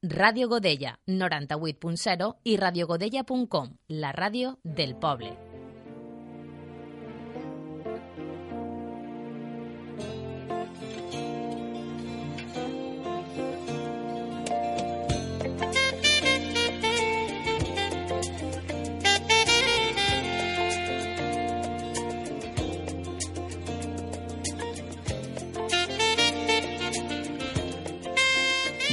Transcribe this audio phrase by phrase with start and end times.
[0.00, 5.47] Radio Godella 98.0 i radiogodella.com, la ràdio del poble.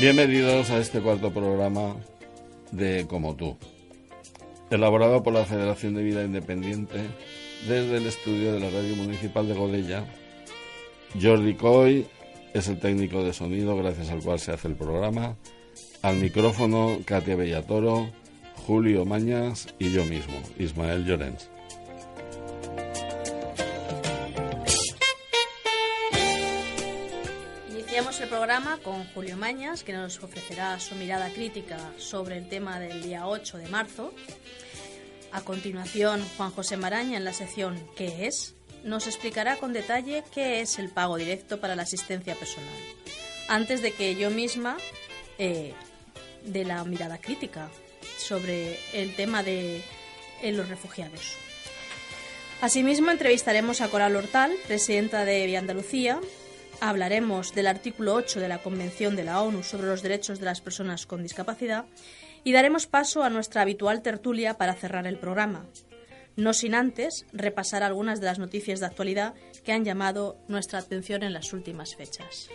[0.05, 1.95] Bienvenidos a este cuarto programa
[2.71, 3.57] de Como tú,
[4.69, 6.99] elaborado por la Federación de Vida Independiente
[7.67, 10.05] desde el estudio de la Radio Municipal de Godella.
[11.19, 12.05] Jordi Coy
[12.53, 15.37] es el técnico de sonido gracias al cual se hace el programa.
[16.03, 18.07] Al micrófono Katia Bellatoro,
[18.67, 21.49] Julio Mañas y yo mismo, Ismael Llorens.
[28.25, 33.03] El programa con Julio Mañas, que nos ofrecerá su mirada crítica sobre el tema del
[33.03, 34.11] día 8 de marzo.
[35.31, 40.61] A continuación, Juan José Maraña, en la sección ¿Qué es?, nos explicará con detalle qué
[40.61, 42.73] es el pago directo para la asistencia personal.
[43.47, 44.77] Antes de que yo misma
[45.37, 45.75] eh,
[46.43, 47.69] dé la mirada crítica
[48.17, 49.83] sobre el tema de
[50.41, 51.35] eh, los refugiados.
[52.59, 56.19] Asimismo, entrevistaremos a Coral Hortal, presidenta de Vía Andalucía,
[56.81, 60.61] hablaremos del artículo 8 de la Convención de la ONU sobre los Derechos de las
[60.61, 61.85] Personas con Discapacidad
[62.43, 65.65] y daremos paso a nuestra habitual tertulia para cerrar el programa,
[66.35, 69.33] no sin antes repasar algunas de las noticias de actualidad
[69.63, 72.49] que han llamado nuestra atención en las últimas fechas.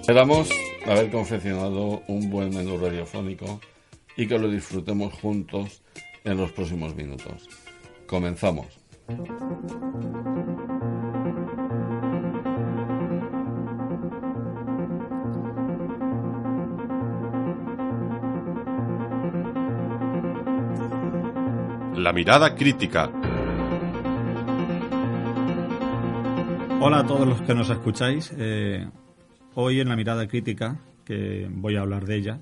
[0.00, 0.48] Esperamos
[0.86, 3.60] haber confeccionado un buen menú radiofónico
[4.16, 5.82] y que lo disfrutemos juntos
[6.24, 7.48] en los próximos minutos.
[8.12, 8.66] Comenzamos.
[21.96, 23.10] La mirada crítica.
[26.82, 28.30] Hola a todos los que nos escucháis.
[28.36, 28.90] Eh,
[29.54, 32.40] hoy en la mirada crítica, que voy a hablar de ella,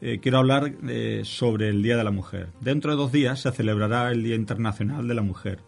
[0.00, 2.48] eh, quiero hablar eh, sobre el Día de la Mujer.
[2.60, 5.60] Dentro de dos días se celebrará el Día Internacional de la Mujer.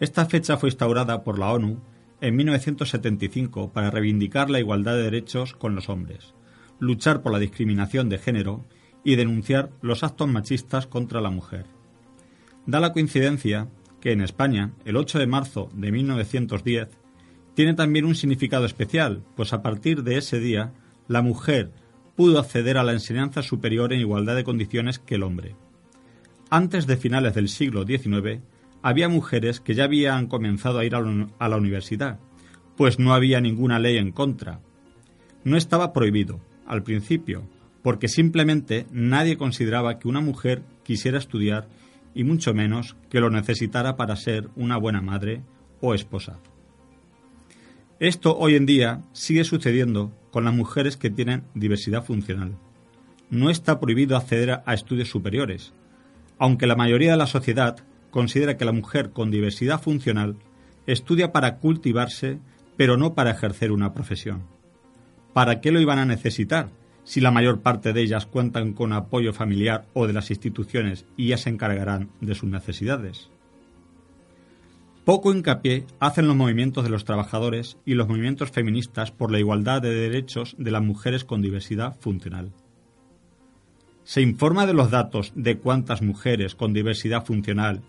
[0.00, 1.80] Esta fecha fue instaurada por la ONU
[2.20, 6.34] en 1975 para reivindicar la igualdad de derechos con los hombres,
[6.78, 8.64] luchar por la discriminación de género
[9.04, 11.66] y denunciar los actos machistas contra la mujer.
[12.66, 13.68] Da la coincidencia
[14.00, 16.88] que en España, el 8 de marzo de 1910,
[17.54, 20.72] tiene también un significado especial, pues a partir de ese día,
[21.08, 21.72] la mujer
[22.20, 25.56] pudo acceder a la enseñanza superior en igualdad de condiciones que el hombre.
[26.50, 28.42] Antes de finales del siglo XIX,
[28.82, 32.20] había mujeres que ya habían comenzado a ir a la universidad,
[32.76, 34.60] pues no había ninguna ley en contra.
[35.44, 37.48] No estaba prohibido, al principio,
[37.82, 41.68] porque simplemente nadie consideraba que una mujer quisiera estudiar
[42.14, 45.40] y mucho menos que lo necesitara para ser una buena madre
[45.80, 46.38] o esposa.
[47.98, 52.56] Esto hoy en día sigue sucediendo con las mujeres que tienen diversidad funcional.
[53.30, 55.72] No está prohibido acceder a estudios superiores,
[56.38, 57.78] aunque la mayoría de la sociedad
[58.10, 60.36] considera que la mujer con diversidad funcional
[60.86, 62.38] estudia para cultivarse,
[62.76, 64.42] pero no para ejercer una profesión.
[65.32, 66.70] ¿Para qué lo iban a necesitar
[67.04, 71.28] si la mayor parte de ellas cuentan con apoyo familiar o de las instituciones y
[71.28, 73.30] ya se encargarán de sus necesidades?
[75.10, 79.82] Poco hincapié hacen los movimientos de los trabajadores y los movimientos feministas por la igualdad
[79.82, 82.52] de derechos de las mujeres con diversidad funcional.
[84.04, 87.82] ¿Se informa de los datos de cuántas mujeres con diversidad funcional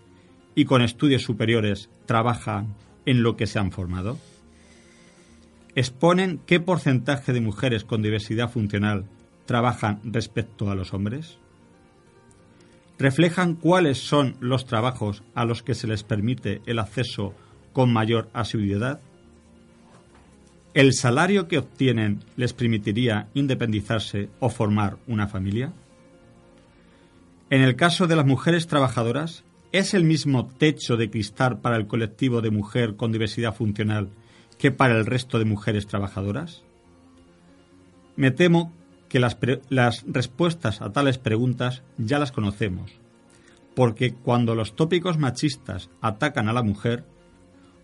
[0.56, 2.74] y con estudios superiores trabajan
[3.06, 4.18] en lo que se han formado?
[5.76, 9.04] ¿Exponen qué porcentaje de mujeres con diversidad funcional
[9.46, 11.38] trabajan respecto a los hombres?
[12.98, 17.34] Reflejan cuáles son los trabajos a los que se les permite el acceso
[17.72, 19.00] con mayor asiduidad?
[20.74, 25.72] ¿El salario que obtienen les permitiría independizarse o formar una familia?
[27.50, 31.86] En el caso de las mujeres trabajadoras, ¿es el mismo techo de cristal para el
[31.86, 34.08] colectivo de mujer con diversidad funcional
[34.58, 36.62] que para el resto de mujeres trabajadoras?
[38.16, 38.72] Me temo
[39.12, 39.36] que las,
[39.68, 42.92] las, respuestas a tales preguntas ya las conocemos,
[43.74, 47.04] porque cuando los tópicos machistas atacan a la mujer,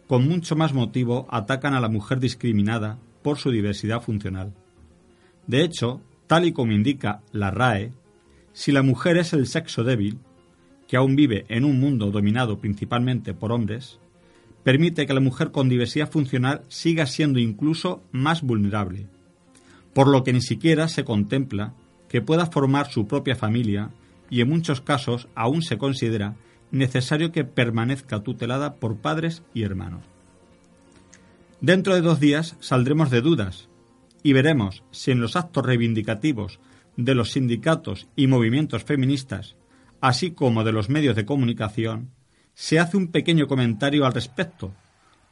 [0.06, 4.54] con mucho más motivo atacan a la mujer discriminada por su diversidad funcional.
[5.46, 7.92] De hecho, tal y como indica la RAE,
[8.54, 10.20] si la mujer es el sexo débil,
[10.86, 14.00] que aún vive en un mundo dominado principalmente por hombres,
[14.64, 19.08] permite que la mujer con diversidad funcional siga siendo incluso más vulnerable,
[19.98, 21.74] por lo que ni siquiera se contempla
[22.08, 23.90] que pueda formar su propia familia
[24.30, 26.36] y en muchos casos aún se considera
[26.70, 30.04] necesario que permanezca tutelada por padres y hermanos.
[31.60, 33.68] Dentro de dos días saldremos de dudas
[34.22, 36.60] y veremos si en los actos reivindicativos
[36.96, 39.56] de los sindicatos y movimientos feministas,
[40.00, 42.10] así como de los medios de comunicación,
[42.54, 44.72] se hace un pequeño comentario al respecto,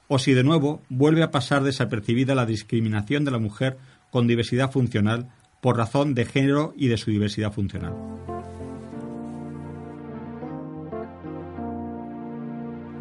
[0.08, 3.78] o si de nuevo vuelve a pasar desapercibida la discriminación de la mujer
[4.16, 5.28] con diversidad funcional
[5.60, 7.92] por razón de género y de su diversidad funcional.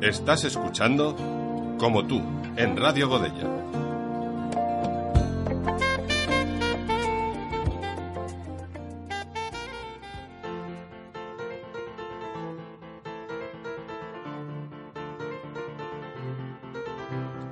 [0.01, 1.15] Estás escuchando
[1.79, 2.21] Como tú,
[2.57, 3.47] en Radio Godella.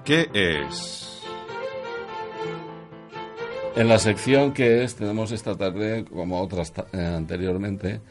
[0.04, 1.03] ¿Qué es?
[3.76, 8.02] En la sección que es, tenemos esta tarde, como otras eh, anteriormente,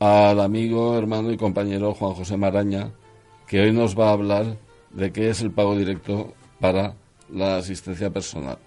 [0.00, 2.90] al amigo, hermano y compañero Juan José Maraña,
[3.46, 4.56] que hoy nos va a hablar
[4.90, 6.96] de qué es el pago directo para
[7.30, 8.58] la asistencia personal.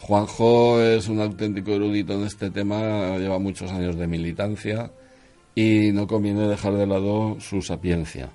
[0.00, 4.90] Juanjo es un auténtico erudito en este tema, lleva muchos años de militancia
[5.54, 8.30] y no conviene dejar de lado su sapiencia.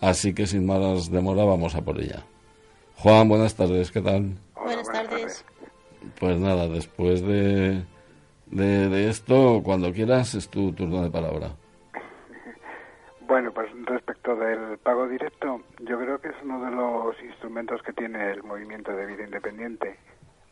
[0.00, 2.24] Así que sin más demora vamos a por ella.
[2.96, 4.38] Juan, buenas tardes, ¿qué tal?
[4.54, 5.44] Buenas tardes.
[6.18, 7.84] Pues nada, después de,
[8.46, 11.50] de, esto, cuando quieras, es tu turno de palabra.
[13.20, 17.92] Bueno, pues respecto del pago directo, yo creo que es uno de los instrumentos que
[17.92, 19.96] tiene el movimiento de vida independiente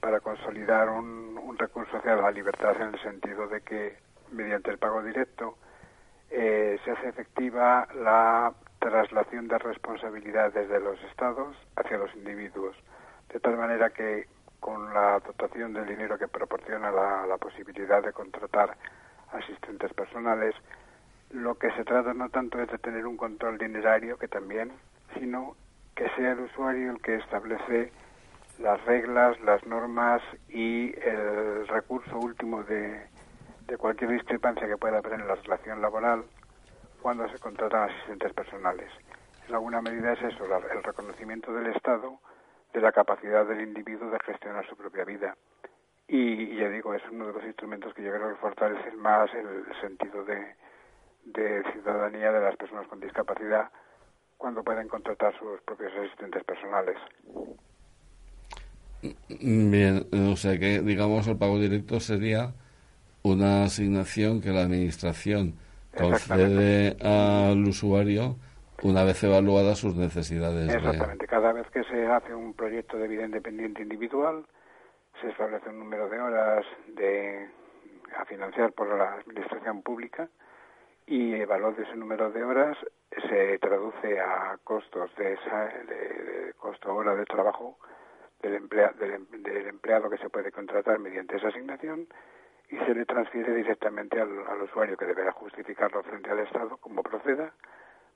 [0.01, 1.21] para consolidar un,
[1.59, 3.97] recurso hacia la libertad en el sentido de que
[4.33, 5.59] mediante el pago directo
[6.31, 12.75] eh, se hace efectiva la traslación de responsabilidades de los estados hacia los individuos,
[13.31, 14.27] de tal manera que
[14.61, 18.77] con la dotación del dinero que proporciona la, la posibilidad de contratar
[19.33, 20.55] asistentes personales,
[21.31, 24.73] lo que se trata no tanto es de tener un control dinerario, que también,
[25.15, 25.57] sino
[25.95, 27.93] que sea el usuario el que establece
[28.59, 33.07] las reglas, las normas y el recurso último de,
[33.67, 36.25] de cualquier discrepancia que pueda haber en la relación laboral
[37.01, 38.91] cuando se contratan asistentes personales.
[39.49, 42.19] En alguna medida es eso, el reconocimiento del Estado
[42.73, 45.37] de la capacidad del individuo de gestionar su propia vida.
[46.09, 49.31] Y, y ya digo, es uno de los instrumentos que yo creo que fortalecen más
[49.35, 50.55] el sentido de,
[51.25, 53.71] de ciudadanía de las personas con discapacidad
[54.37, 56.97] cuando pueden contratar sus propios asistentes personales.
[59.29, 62.53] Bien, o sea que, digamos, el pago directo sería
[63.23, 65.55] una asignación que la Administración
[65.97, 68.37] concede al usuario
[68.83, 70.69] una vez evaluadas sus necesidades.
[70.69, 71.27] de- Exactamente.
[71.27, 74.45] Cada vez que se hace un proyecto de vida independiente individual,
[75.21, 77.49] se establece un número de horas de,
[78.17, 80.29] a financiar por la administración pública
[81.07, 82.77] y el valor de ese número de horas
[83.29, 87.79] se traduce a costos de, esa, de, costo hora de trabajo
[88.43, 89.27] del, emplea- del, em-
[89.69, 92.07] empleado que se puede contratar mediante esa asignación
[92.71, 97.53] y se le transfiere directamente al usuario que deberá justificarlo frente al Estado como proceda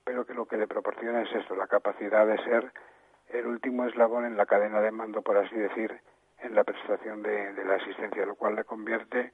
[0.04, 2.72] pero que lo que le proporciona es eso, la capacidad de ser
[3.30, 5.98] el último eslabón en la cadena de mando, por así decir,
[6.40, 9.32] en la prestación de, la asistencia, lo cual le convierte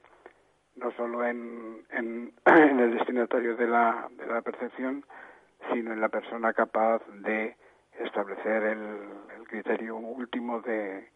[0.77, 5.05] no solo en, el destinatario de la, de la percepción,
[5.71, 7.55] sino en la persona capaz de
[7.99, 11.09] establecer el, criterio último de,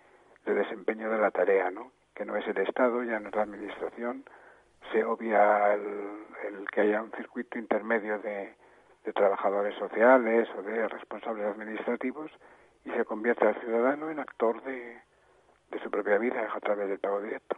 [0.45, 1.93] de desempeño de la tarea, ¿no?
[2.13, 4.25] que no es el Estado, ya no es Administración,
[4.91, 8.53] se obvia el que haya un circuito intermedio de,
[9.05, 12.31] de trabajadores sociales o de responsables administrativos
[12.83, 14.97] y se convierte al ciudadano en actor de,
[15.71, 17.57] de su propia vida a través del pago directo.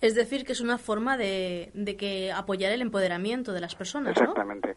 [0.00, 4.16] Es decir, que es una forma de, de que apoyar el empoderamiento de las personas,
[4.16, 4.22] ¿no?
[4.22, 4.74] Exactamente.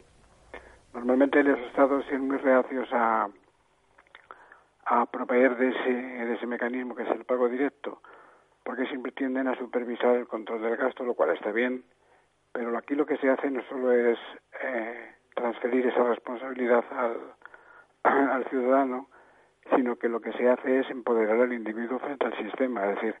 [0.92, 3.28] Normalmente los estados son muy reacios a,
[4.84, 8.02] a proveer de ese, de ese mecanismo que es el pago directo,
[8.62, 11.84] porque siempre tienden a supervisar el control del gasto, lo cual está bien,
[12.52, 14.18] pero aquí lo que se hace no solo es
[14.62, 16.84] eh, transferir esa responsabilidad
[18.04, 19.08] al, ciudadano,
[19.74, 23.14] sino que lo que se hace es empoderar al individuo frente al sistema, es decir,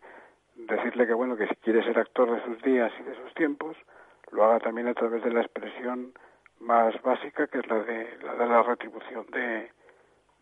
[0.56, 3.76] decirle que bueno que si quiere ser actor de sus días y de sus tiempos,
[4.30, 6.12] lo haga también a través de la expresión
[6.60, 9.70] más básica, que es la de la, de la retribución de,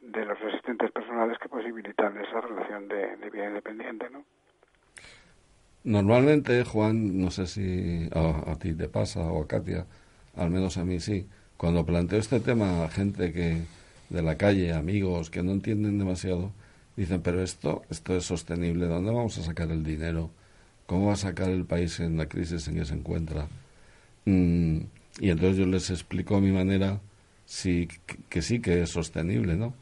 [0.03, 4.25] de los asistentes personales que posibilitan esa relación de, de vida independiente, ¿no?
[5.85, 9.87] Normalmente, Juan, no sé si a, a ti te pasa o a Katia,
[10.37, 11.29] al menos a mí sí,
[11.63, 13.59] cuando planteo este tema a gente que
[14.11, 16.51] de la calle, amigos que no entienden demasiado,
[16.97, 20.29] dicen, pero esto, esto es sostenible, ¿dónde vamos a sacar el dinero?
[20.87, 23.47] ¿Cómo va a sacar el país en la crisis en que se encuentra?
[24.25, 24.79] Mm,
[25.21, 26.99] y entonces yo les explico a mi manera
[27.45, 27.87] sí,
[28.29, 29.73] que, sí que es sostenible, ¿no?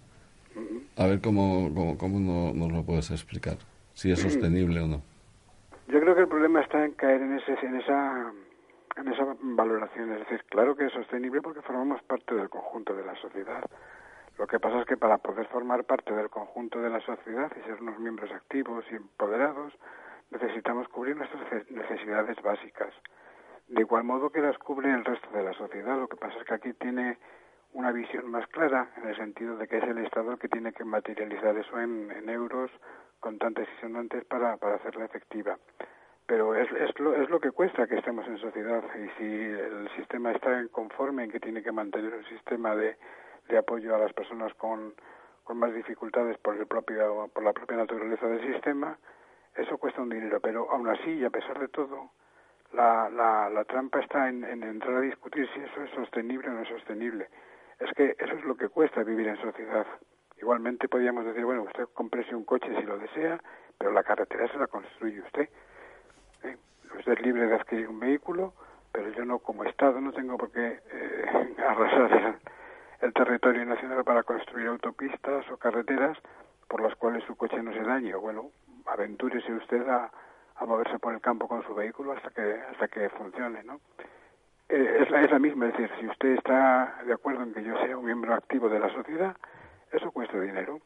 [0.99, 3.57] A ver cómo, cómo, cómo no, nos lo puedes explicar,
[3.95, 5.03] si es sostenible o no.
[5.89, 8.33] Yo creo que el problema está en caer en, ese, en esa
[8.97, 10.13] en esa valoración.
[10.13, 13.65] Es decir, claro que es sostenible porque formamos parte del conjunto de la sociedad.
[14.39, 17.63] Lo que pasa es que para poder formar parte del conjunto de la sociedad y
[17.63, 19.73] ser unos miembros activos y empoderados,
[20.31, 22.95] necesitamos cubrir nuestras necesidades básicas.
[23.69, 25.99] De igual modo que las cubre el resto de la sociedad.
[25.99, 27.19] Lo que pasa es que aquí tiene
[27.73, 30.73] una visión más clara en el sentido de que es el Estado el que tiene
[30.73, 32.71] que materializar eso en, en euros
[33.21, 35.57] contantes y sonantes para, para hacerla efectiva
[36.31, 38.85] pero es, es, lo, es lo que cuesta que estemos en sociedad.
[38.95, 42.97] Y si el sistema está conforme en que tiene que mantener un sistema de,
[43.49, 44.95] de apoyo a las personas con,
[45.43, 48.97] con más dificultades por el propio por la propia naturaleza del sistema
[49.57, 50.39] eso cuesta un dinero.
[50.41, 52.13] Pero aún así y a pesar de todo
[52.75, 56.53] la, la, la trampa está en, en entrar a discutir si eso es sostenible o
[56.53, 57.27] no es sostenible.
[57.81, 59.85] Es que eso es lo que cuesta vivir en sociedad.
[60.41, 63.41] Igualmente podríamos decir bueno usted comprese un coche si lo desea
[63.77, 65.49] pero la carretera se la construye usted
[66.99, 68.53] usted es libre de adquirir un vehículo,
[68.93, 72.39] pero yo no, como Estado, no tengo por qué eh, arrasar
[73.01, 76.19] el, territorio nacional para construir autopistas o carreteras
[76.69, 78.15] por las cuales su coche no se dañe.
[78.15, 78.51] Bueno,
[78.87, 80.11] aventúrese usted a,
[80.57, 83.81] a moverse por el campo con su vehículo hasta que hasta que funcione, ¿no?
[84.69, 87.65] Eh, es, la, es la misma, es decir, si usted está de acuerdo en que
[87.65, 89.37] yo sea un miembro activo de la sociedad,
[89.91, 90.81] eso cuesta dinero.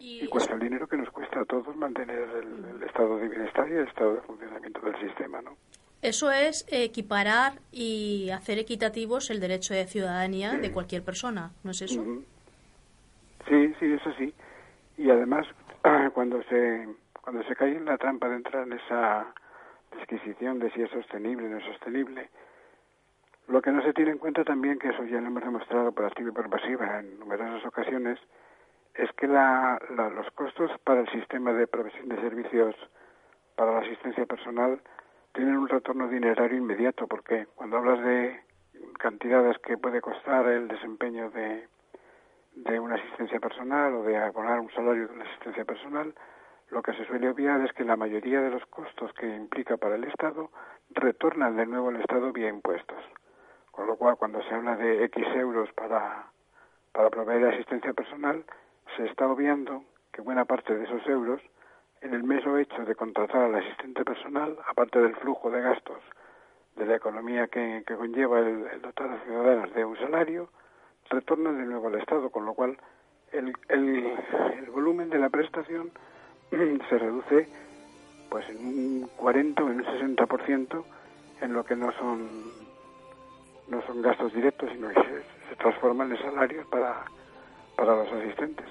[0.00, 3.72] Y, cuesta el dinero que nos cuesta a todos mantener el, estado de bienestar y
[3.72, 5.56] el estado de funcionamiento del sistema, ¿no?
[6.02, 11.82] Eso es equiparar y hacer equitativos el derecho de ciudadanía de cualquier persona, ¿no es
[11.82, 12.02] eso?
[13.46, 14.32] Sí, sí, eso sí.
[14.96, 15.46] Y además,
[16.14, 16.88] cuando se
[17.22, 19.26] cuando se cae en la trampa de entrar en esa
[19.96, 22.30] disquisición de si es sostenible o no es sostenible,
[23.48, 26.06] lo que no se tiene en cuenta también, que eso ya lo hemos demostrado por
[26.06, 28.18] activa y por pasiva en numerosas ocasiones,
[29.00, 29.78] es que la,
[30.14, 32.74] los costos para el sistema de provisión de servicios
[33.56, 34.80] para la asistencia personal
[35.32, 38.40] tienen un retorno dinerario inmediato, porque cuando hablas de
[38.98, 41.66] cantidades que puede costar el desempeño de,
[42.56, 46.14] de una asistencia personal o de abonar un salario de una asistencia personal,
[46.68, 49.94] lo que se suele obviar es que la mayoría de los costos que implica para
[49.94, 50.50] el Estado
[50.90, 53.02] retornan de nuevo al Estado vía impuestos.
[53.70, 56.26] Con lo cual, cuando se habla de X euros para,
[56.92, 58.44] para proveer asistencia personal,
[58.96, 61.40] se está obviando que buena parte de esos euros,
[62.00, 66.00] en el mero hecho de contratar al asistente personal, aparte del flujo de gastos
[66.76, 70.48] de la economía que, conlleva el, dotar a ciudadanos de un salario,
[71.10, 72.78] retornan de nuevo al Estado, con lo cual
[73.32, 75.90] el, el, volumen de la prestación
[76.50, 77.48] se reduce
[78.30, 80.84] pues en un 40 o en un 60%
[81.42, 82.28] en lo que no son
[83.68, 87.04] no son gastos directos, sino que se, se transforman en salarios para,
[87.76, 88.66] para los asistentes.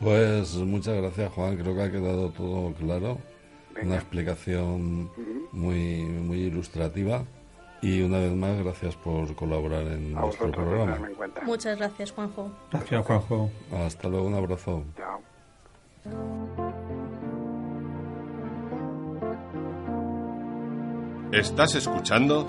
[0.00, 1.56] Pues muchas gracias, Juan.
[1.56, 3.18] Creo que ha quedado todo claro.
[3.82, 5.10] Una explicación
[5.52, 7.24] muy, muy ilustrativa.
[7.80, 10.98] Y una vez más, gracias por colaborar en nuestro programa.
[11.44, 12.50] Muchas gracias, Juanjo.
[12.72, 13.50] Gracias, Juanjo.
[13.72, 14.82] Hasta luego, un abrazo.
[14.96, 15.20] Chao.
[21.32, 22.46] Estás escuchando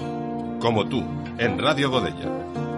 [0.59, 1.03] Como tú,
[1.37, 2.68] en Radio Godella.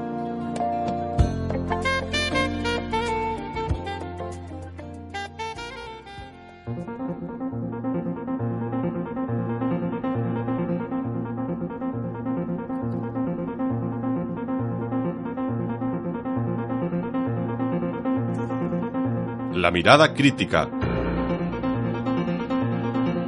[19.72, 20.70] Mirada crítica.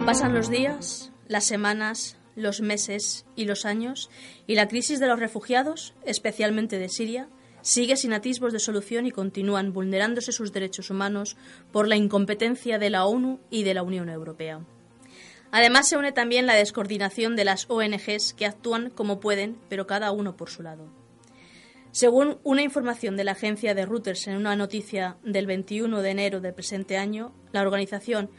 [0.06, 4.10] Pasan los días, las semanas, los meses y los años,
[4.46, 7.30] y la crisis de los refugiados, especialmente de Siria,
[7.62, 11.38] sigue sin atisbos de solución y continúan vulnerándose sus derechos humanos
[11.72, 14.60] por la incompetencia de la ONU y de la Unión Europea.
[15.52, 20.12] Además, se une también la descoordinación de las ONGs que actúan como pueden, pero cada
[20.12, 21.03] uno por su lado.
[21.94, 26.42] Según una información de la agencia de Reuters en una noticia del 21 de enero
[26.42, 28.32] del presente año, la organización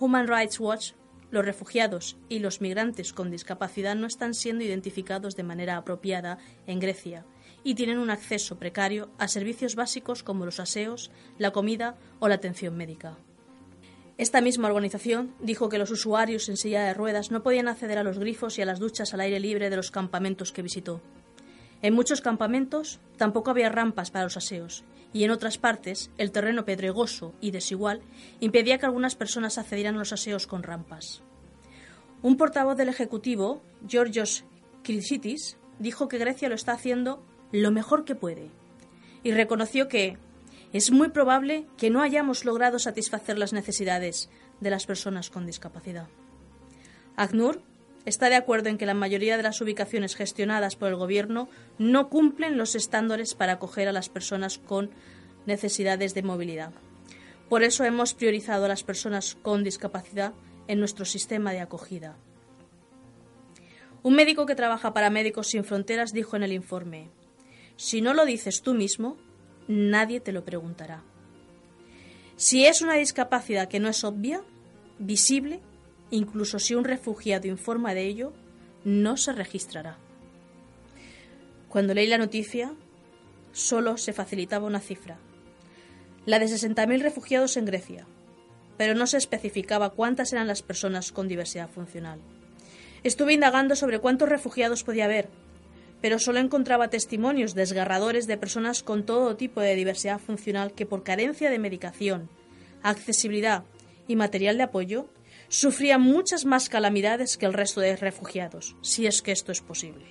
[0.00, 0.90] Human Rights Watch,
[1.30, 6.80] los refugiados y los migrantes con discapacidad no están siendo identificados de manera apropiada en
[6.80, 7.24] Grecia
[7.62, 12.34] y tienen un acceso precario a servicios básicos como los aseos, la comida o la
[12.34, 13.16] atención médica.
[14.18, 18.02] Esta misma organización dijo que los usuarios en silla de ruedas no podían acceder a
[18.02, 21.00] los grifos y a las duchas al aire libre de los campamentos que visitó.
[21.82, 26.64] En muchos campamentos tampoco había rampas para los aseos y en otras partes el terreno
[26.64, 28.02] pedregoso y desigual
[28.40, 31.22] impedía que algunas personas accedieran a los aseos con rampas.
[32.22, 34.44] Un portavoz del Ejecutivo, Georgios
[34.82, 38.50] Kritsitis, dijo que Grecia lo está haciendo lo mejor que puede
[39.22, 40.18] y reconoció que
[40.72, 44.28] es muy probable que no hayamos logrado satisfacer las necesidades
[44.60, 46.08] de las personas con discapacidad.
[47.16, 47.62] ACNUR
[48.06, 51.48] está de acuerdo en que la mayoría de las ubicaciones gestionadas por el Gobierno
[51.78, 54.90] no cumplen los estándares para acoger a las personas con
[55.44, 56.72] necesidades de movilidad.
[57.50, 60.32] Por eso hemos priorizado a las personas con discapacidad
[60.68, 62.16] en nuestro sistema de acogida.
[64.02, 67.10] Un médico que trabaja para Médicos Sin Fronteras dijo en el informe,
[67.76, 69.16] si no lo dices tú mismo,
[69.68, 71.02] nadie te lo preguntará.
[72.36, 74.42] Si es una discapacidad que no es obvia,
[74.98, 75.60] visible,
[76.10, 78.32] incluso si un refugiado informa de ello,
[78.84, 79.98] no se registrará.
[81.68, 82.72] Cuando leí la noticia,
[83.52, 85.18] solo se facilitaba una cifra,
[86.24, 88.06] la de 60.000 refugiados en Grecia,
[88.76, 92.20] pero no se especificaba cuántas eran las personas con diversidad funcional.
[93.02, 95.28] Estuve indagando sobre cuántos refugiados podía haber,
[96.00, 101.02] pero solo encontraba testimonios desgarradores de personas con todo tipo de diversidad funcional que por
[101.02, 102.28] carencia de medicación,
[102.82, 103.64] accesibilidad
[104.08, 105.08] y material de apoyo
[105.48, 110.06] sufrían muchas más calamidades que el resto de refugiados, si es que esto es posible.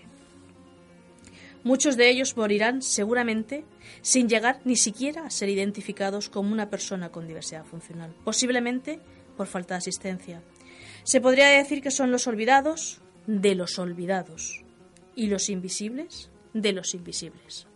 [1.64, 3.66] Muchos de ellos morirán seguramente
[4.04, 9.00] sin llegar ni siquiera a ser identificados como una persona con diversidad funcional, posiblemente
[9.36, 10.44] por falta de asistencia.
[11.04, 14.64] Se podría decir que son los olvidados de los olvidados
[15.16, 17.68] y los invisibles de los invisibles.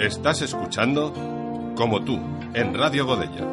[0.00, 1.12] Estás escuchando
[1.76, 2.18] Como tú,
[2.54, 3.44] en Radio Godella.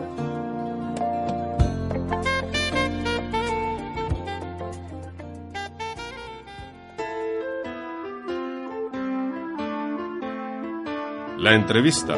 [11.38, 12.16] La entrevista.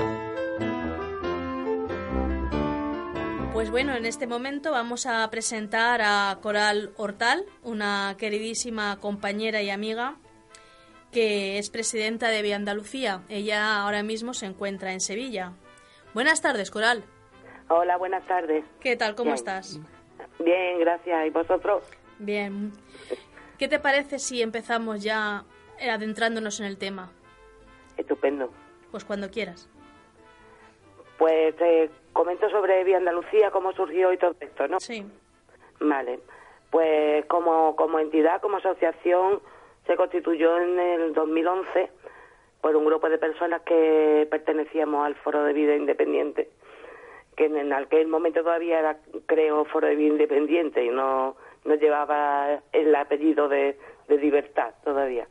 [3.52, 9.72] Pues bueno, en este momento vamos a presentar a Coral Hortal, una queridísima compañera y
[9.72, 10.18] amiga
[11.12, 13.22] que es presidenta de Vía Andalucía.
[13.30, 15.54] Ella ahora mismo se encuentra en Sevilla.
[16.14, 17.04] Buenas tardes, Coral.
[17.70, 18.66] Hola, buenas tardes.
[18.80, 19.16] ¿Qué tal?
[19.16, 19.36] ¿Cómo Bien.
[19.36, 19.80] estás?
[20.40, 21.28] Bien, gracias.
[21.28, 21.84] ¿Y vosotros?
[22.18, 22.72] Bien.
[23.58, 25.44] ¿Qué te parece si empezamos ya
[25.82, 27.12] adentrándonos en el tema?
[27.98, 28.52] Estupendo.
[28.92, 29.70] Pues cuando quieras.
[31.18, 34.80] Pues te comento sobre Vía Andalucía, cómo surgió y todo esto, ¿no?
[34.80, 35.06] Sí.
[35.80, 36.20] Vale.
[36.72, 39.42] Pues como, como entidad, como asociación,
[39.90, 41.90] se constituyó en el 2011
[42.62, 46.48] por un grupo de personas que pertenecíamos al Foro de Vida Independiente,
[47.36, 52.60] que en aquel momento todavía era, creo, Foro de Vida Independiente y no, no llevaba
[52.72, 55.28] el apellido de, de libertad todavía.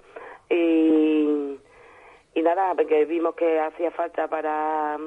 [0.51, 1.57] Y,
[2.43, 4.99] nada, porque vimos que hacía falta para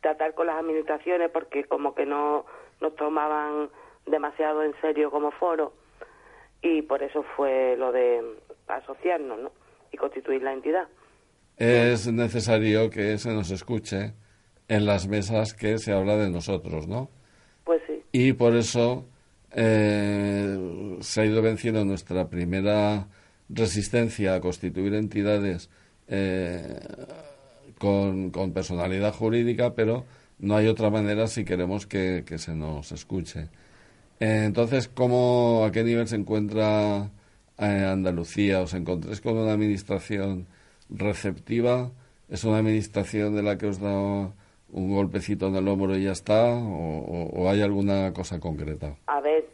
[0.00, 2.44] tratar con las administraciones porque como que no
[2.80, 3.70] nos tomaban
[4.06, 5.72] demasiado en serio como foro
[6.62, 8.20] y por eso fue lo de
[8.68, 9.52] asociarnos ¿no?
[9.92, 10.88] y constituir la entidad.
[11.56, 14.12] Es necesario que se nos escuche
[14.68, 17.08] en las mesas que se habla de nosotros, ¿no?
[17.64, 19.06] Pues sí, Y por eso
[19.52, 23.06] eh, se ha ido venciendo nuestra primera
[23.48, 25.70] resistencia a constituir entidades
[26.08, 26.80] eh,
[27.78, 30.04] con, con personalidad jurídica, pero
[30.38, 33.48] no hay otra manera si queremos que, que se nos escuche.
[34.20, 37.10] Entonces, ¿cómo, ¿a qué nivel se encuentra
[37.58, 38.60] eh, Andalucía?
[38.62, 40.46] ¿Os encontréis con una administración
[40.88, 41.90] receptiva?
[42.28, 43.92] ¿Es una administración de la que os da
[44.72, 46.44] un golpecito en el hombro y ya está?
[46.54, 48.96] ¿O, o- o hay alguna cosa concreta?
[49.06, 49.44] a ver,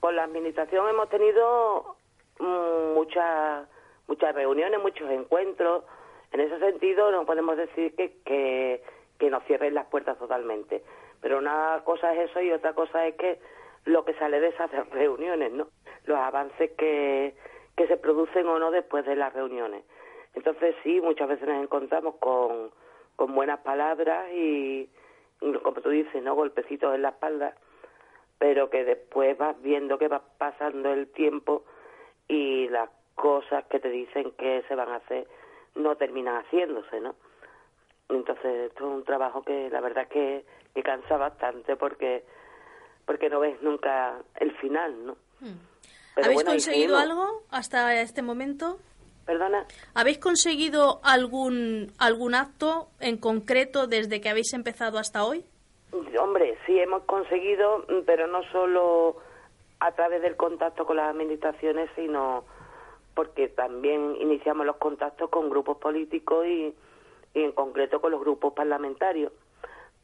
[0.00, 1.96] con la administración hemos tenido
[2.38, 3.66] mm, muchas
[4.08, 5.84] muchas reuniones, muchos encuentros.
[6.32, 8.82] En ese sentido, no podemos decir que, que,
[9.18, 10.82] que nos cierren las puertas totalmente.
[11.20, 13.38] Pero una cosa es eso y otra cosa es que
[13.84, 15.68] lo que sale de esas reuniones, ¿no?
[16.04, 17.34] Los avances que,
[17.76, 19.84] que se producen o no después de las reuniones.
[20.34, 22.70] Entonces, sí, muchas veces nos encontramos con,
[23.16, 24.88] con buenas palabras y,
[25.40, 26.34] como tú dices, ¿no?
[26.34, 27.54] Golpecitos en la espalda
[28.40, 31.62] pero que después vas viendo que va pasando el tiempo
[32.26, 35.26] y las cosas que te dicen que se van a hacer
[35.74, 37.14] no terminan haciéndose, ¿no?
[38.08, 42.24] Entonces esto es un trabajo que la verdad que, que cansa bastante porque
[43.06, 45.16] porque no ves nunca el final, ¿no?
[45.40, 45.58] Pero Hmm.
[46.16, 48.78] ¿Habéis bueno, conseguido algo hasta este momento?
[49.24, 49.64] Perdona.
[49.94, 55.44] ¿Habéis conseguido algún algún acto en concreto desde que habéis empezado hasta hoy?
[56.20, 59.16] Hombre, sí hemos conseguido, pero no solo
[59.80, 62.44] a través del contacto con las administraciones, sino
[63.14, 66.74] porque también iniciamos los contactos con grupos políticos y,
[67.34, 69.32] y en concreto con los grupos parlamentarios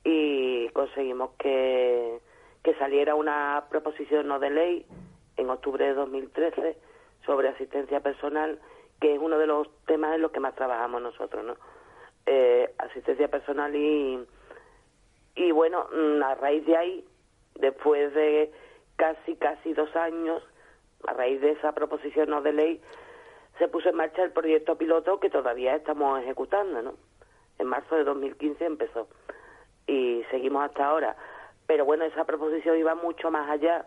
[0.08, 2.20] y conseguimos que,
[2.66, 4.86] que saliera una proposición no de ley
[5.36, 6.76] en octubre de 2013
[7.24, 8.58] sobre asistencia personal,
[9.00, 11.54] que es uno de los temas en los que más trabajamos nosotros, ¿no?
[12.26, 14.18] Eh, asistencia personal y,
[15.36, 17.04] y bueno, mm, a raíz de ahí,
[17.54, 18.50] después de
[18.96, 20.42] casi, casi dos años,
[21.06, 22.82] a raíz de esa proposición no de ley,
[23.58, 26.94] se puso en marcha el proyecto piloto que todavía estamos ejecutando, ¿no?
[27.60, 29.06] En marzo de 2015 empezó
[29.86, 31.16] y seguimos hasta ahora.
[31.66, 33.86] Pero bueno, esa proposición iba mucho más allá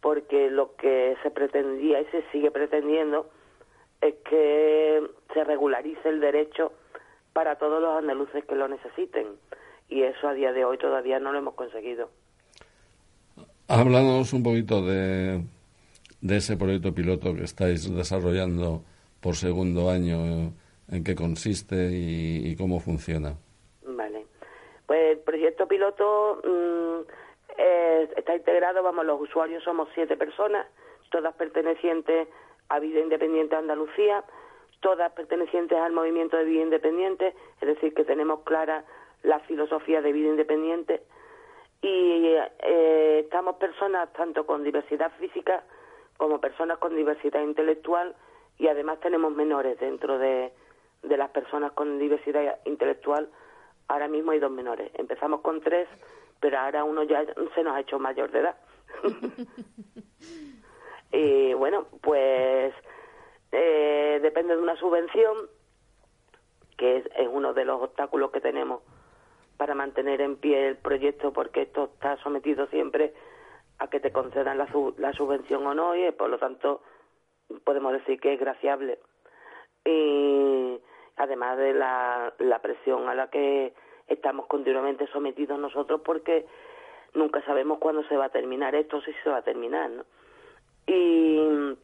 [0.00, 3.30] porque lo que se pretendía y se sigue pretendiendo
[4.00, 5.02] es que
[5.34, 6.72] se regularice el derecho
[7.32, 9.26] para todos los andaluces que lo necesiten.
[9.88, 12.10] Y eso a día de hoy todavía no lo hemos conseguido.
[13.68, 15.42] Háblanos un poquito de,
[16.20, 18.82] de ese proyecto piloto que estáis desarrollando
[19.20, 20.52] por segundo año,
[20.88, 23.36] en qué consiste y, cómo funciona.
[24.90, 27.02] Pues el proyecto piloto mm,
[28.16, 30.66] está integrado, vamos, los usuarios somos siete personas,
[31.12, 32.26] todas pertenecientes
[32.68, 34.24] a Vida Independiente Andalucía,
[34.80, 38.84] todas pertenecientes al movimiento de vida independiente, es decir, que tenemos clara
[39.22, 41.04] la filosofía de vida independiente
[41.82, 45.62] y eh, estamos personas tanto con diversidad física
[46.16, 48.16] como personas con diversidad intelectual
[48.58, 50.52] y además tenemos menores dentro de,
[51.04, 53.28] de las personas con diversidad intelectual.
[53.90, 54.92] Ahora mismo hay dos menores.
[54.94, 55.88] Empezamos con tres,
[56.38, 57.26] pero ahora uno ya
[57.56, 58.56] se nos ha hecho mayor de edad.
[61.12, 62.72] y bueno, pues
[63.50, 65.36] eh, depende de una subvención,
[66.78, 68.80] que es, uno de los obstáculos que tenemos
[69.56, 73.12] para mantener en pie el proyecto, porque esto está sometido siempre
[73.80, 76.80] a que te concedan la, la subvención o no, y por lo tanto
[77.64, 79.00] podemos decir que es graciable.
[79.84, 80.78] Y
[81.20, 83.72] además de la, presión a la que
[84.08, 86.46] estamos continuamente sometidos nosotros porque
[87.14, 89.90] nunca sabemos cuándo se va a terminar esto, si se va a terminar.
[90.86, 91.76] Y,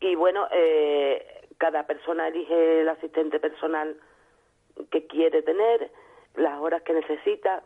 [0.00, 3.96] y bueno, eh, cada persona elige el asistente personal
[4.90, 5.90] que quiere tener,
[6.34, 7.62] las horas que necesita.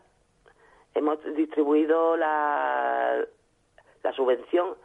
[0.95, 3.25] Hemos distribuido la,
[4.03, 4.75] la subvención,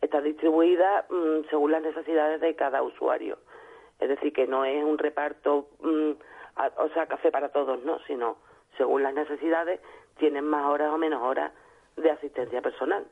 [0.00, 3.38] está distribuida mm, según las necesidades de cada usuario.
[4.00, 6.12] Es decir, que no es un reparto mm,
[6.76, 8.36] o sea, café para todos, no, sino
[8.76, 9.80] según las necesidades
[10.18, 11.52] tienen más horas o menos horas
[11.96, 13.06] de asistencia personal.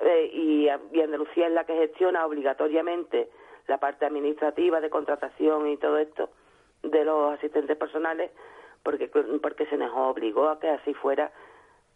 [0.00, 3.28] Eh, y, Andalucía es la que gestiona obligatoriamente
[3.68, 6.30] la parte administrativa de contratación y todo esto
[6.82, 8.30] de los asistentes personales
[8.82, 9.08] porque
[9.40, 11.30] porque se nos obligó a que así fuera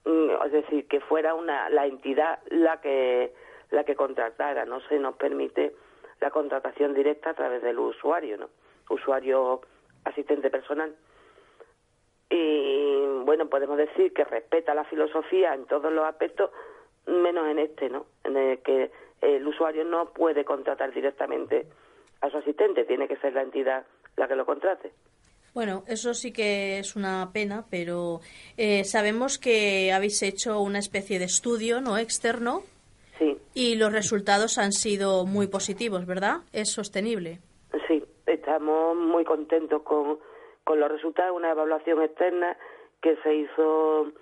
[0.05, 3.33] mm, es decir que fuera una la entidad la que
[3.71, 5.75] la que contratara no se nos permite
[6.21, 8.49] la contratación directa a través del usuario no
[8.89, 9.61] usuario
[10.05, 10.95] asistente personal.
[12.31, 16.51] Y bueno, podemos decir que respeta la filosofía en todos los aspectos,
[17.07, 18.07] menos en este, ¿no?
[18.25, 21.67] En el que el usuario no puede contratar directamente
[22.21, 24.93] a su asistente, tiene que ser la entidad la que lo contrate.
[25.55, 28.21] Bueno, eso sí que es una pena, pero
[28.57, 32.63] eh, sabemos que habéis hecho una especie de estudio no externo.
[33.57, 33.73] Sí.
[33.73, 36.43] Y los resultados han sido muy positivos, ¿verdad?
[36.53, 37.41] Es sostenible
[38.47, 40.19] estamos muy contentos con,
[40.63, 42.57] con los resultados, una evaluación externa
[43.03, 44.13] que se hizo,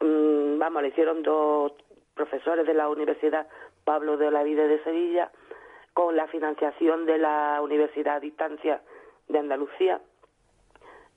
[0.00, 1.72] mm, vamos, le hicieron dos
[2.14, 3.48] profesores de la Universidad
[3.84, 5.30] Pablo de Olavide de Sevilla,
[5.92, 8.82] con la financiación de la Universidad a Distancia
[9.28, 10.00] de Andalucía.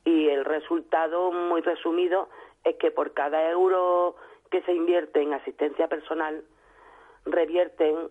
[0.06, 2.30] Y el resultado, muy resumido,
[2.63, 4.15] es que por cada euro
[4.50, 6.43] que se invierte en asistencia personal,
[7.31, 8.09] revierten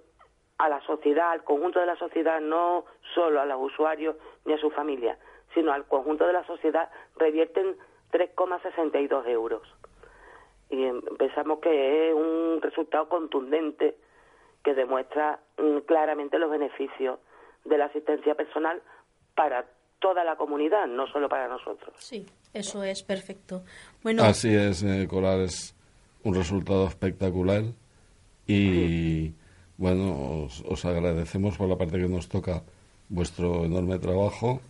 [0.58, 4.58] a la sociedad, al conjunto de la sociedad, no solo a los usuarios ni a
[4.58, 5.18] su familia,
[5.54, 7.76] sino al conjunto de la sociedad, revierten
[8.12, 9.62] 3,62 euros.
[10.70, 13.96] Y pensamos que es un resultado contundente
[14.64, 17.20] que demuestra mm, claramente los beneficios
[17.64, 18.82] de la asistencia personal
[19.34, 19.66] para
[20.00, 21.94] toda la comunidad, no solo para nosotros.
[21.98, 23.62] Sí, eso es perfecto.
[24.02, 25.74] Bueno, así es, eh, Colar, es
[26.24, 27.62] un resultado espectacular
[28.46, 29.34] y
[29.76, 32.62] bueno, os, agradecemos por la parte que nos toca
[33.08, 34.60] vuestro enorme trabajo,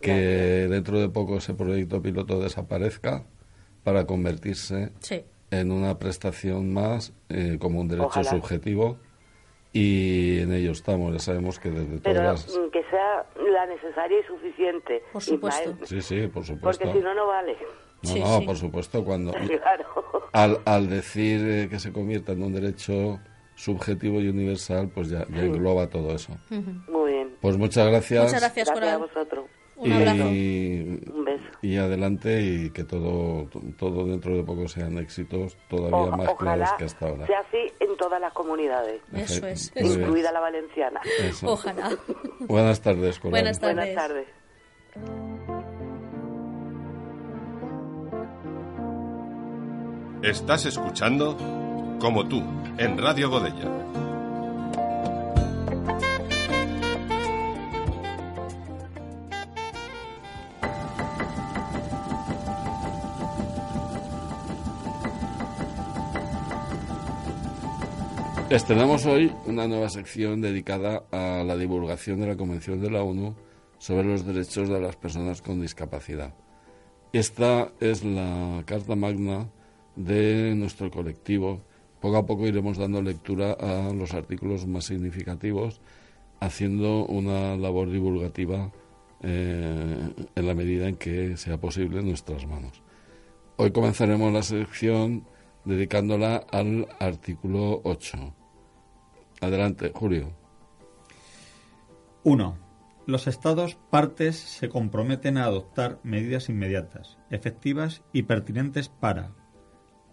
[0.00, 3.24] que dentro de poco ese proyecto piloto desaparezca
[3.82, 4.92] para convertirse
[5.50, 8.98] en una prestación más eh, como un derecho subjetivo
[9.72, 14.20] y en ello estamos, ya sabemos que desde todas Pero, mm, que sea la necesaria
[14.20, 15.02] y suficiente.
[15.12, 15.76] Por supuesto.
[15.84, 16.84] Sí, sí, por supuesto.
[16.84, 17.56] Porque si no, no vale.
[18.02, 19.32] No, no, por supuesto, cuando...
[20.32, 23.18] Al, al decir eh, que se convierta en un derecho
[23.54, 26.36] subjetivo y universal, pues ya, ya engloba todo eso.
[26.88, 27.30] Muy bien.
[27.40, 28.24] Pues muchas gracias.
[28.24, 29.44] Muchas gracias, Gracias a vosotros.
[29.76, 30.28] Un abrazo.
[30.30, 31.44] y, Un beso.
[31.62, 36.70] y adelante y que todo, todo dentro de poco sean éxitos todavía O- más claros
[36.78, 37.26] que hasta ahora.
[37.26, 39.72] sea así en todas las comunidades, Eso es.
[39.74, 40.00] Muy bien.
[40.02, 41.00] incluida la valenciana.
[41.22, 41.52] Eso.
[41.52, 41.90] Ojalá.
[42.40, 43.30] Buenas tardes, Coral.
[43.32, 43.76] Buenas tardes.
[43.94, 45.55] Buenas tardes.
[50.22, 51.36] Estás escuchando
[52.00, 52.42] Como tú,
[52.78, 53.70] en Radio Godella.
[68.48, 73.34] Estrenamos hoy una nueva sección dedicada a la divulgación de la Convención de la ONU
[73.78, 76.32] sobre los derechos de las personas con discapacidad.
[77.12, 79.50] Esta es la carta magna
[79.96, 81.62] de nuestro colectivo.
[82.00, 85.80] Poco a poco iremos dando lectura a los artículos más significativos,
[86.40, 88.70] haciendo una labor divulgativa
[89.22, 92.82] eh, en la medida en que sea posible en nuestras manos.
[93.56, 95.24] Hoy comenzaremos la sección
[95.64, 98.34] dedicándola al artículo 8.
[99.40, 100.30] Adelante, Julio.
[102.22, 102.58] 1.
[103.06, 109.32] Los Estados partes se comprometen a adoptar medidas inmediatas, efectivas y pertinentes para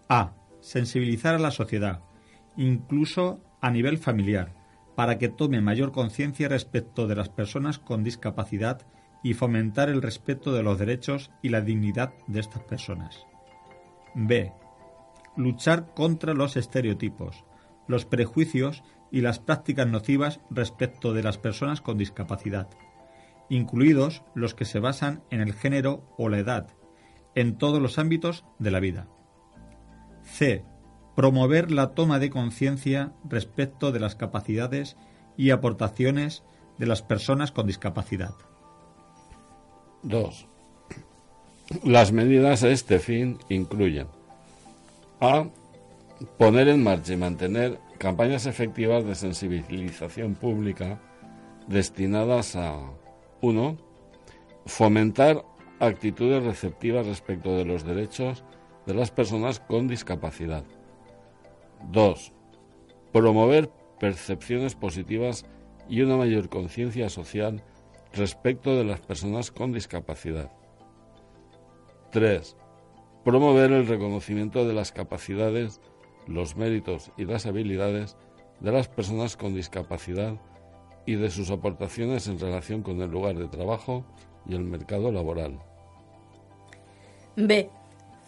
[0.08, 0.34] a.
[0.60, 2.00] Sensibilizar a la sociedad,
[2.56, 4.54] incluso a nivel familiar,
[4.96, 8.86] para que tome mayor conciencia respecto de las personas con discapacidad
[9.22, 13.26] y fomentar el respeto de los derechos y la dignidad de estas personas.
[14.14, 14.52] B.
[15.36, 17.44] Luchar contra los estereotipos,
[17.88, 22.68] los prejuicios y las prácticas nocivas respecto de las personas con discapacidad,
[23.48, 26.68] incluidos los que se basan en el género o la edad,
[27.34, 29.08] en todos los ámbitos de la vida.
[30.24, 30.64] C.
[31.14, 34.96] Promover la toma de conciencia respecto de las capacidades
[35.36, 36.42] y aportaciones
[36.78, 38.34] de las personas con discapacidad.
[40.02, 40.46] 2.
[41.82, 44.08] Las medidas a este fin incluyen
[45.20, 45.46] a.
[46.38, 51.00] Poner en marcha y mantener campañas efectivas de sensibilización pública
[51.66, 52.78] destinadas a
[53.40, 53.76] 1.
[54.66, 55.44] Fomentar
[55.80, 58.44] actitudes receptivas respecto de los derechos
[58.86, 60.64] de las personas con discapacidad.
[61.90, 62.32] 2.
[63.12, 65.44] Promover percepciones positivas
[65.88, 67.62] y una mayor conciencia social
[68.12, 70.50] respecto de las personas con discapacidad.
[72.10, 72.56] 3.
[73.24, 75.80] Promover el reconocimiento de las capacidades,
[76.26, 78.16] los méritos y las habilidades
[78.60, 80.40] de las personas con discapacidad
[81.06, 84.04] y de sus aportaciones en relación con el lugar de trabajo
[84.46, 85.58] y el mercado laboral.
[87.36, 87.68] B.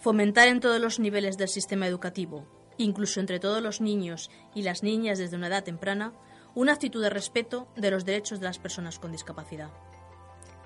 [0.06, 2.46] Fomentar en todos los niveles del sistema educativo,
[2.78, 6.12] incluso entre todos los niños y las niñas desde una edad temprana,
[6.54, 9.68] una actitud de respeto de los derechos de las personas con discapacidad.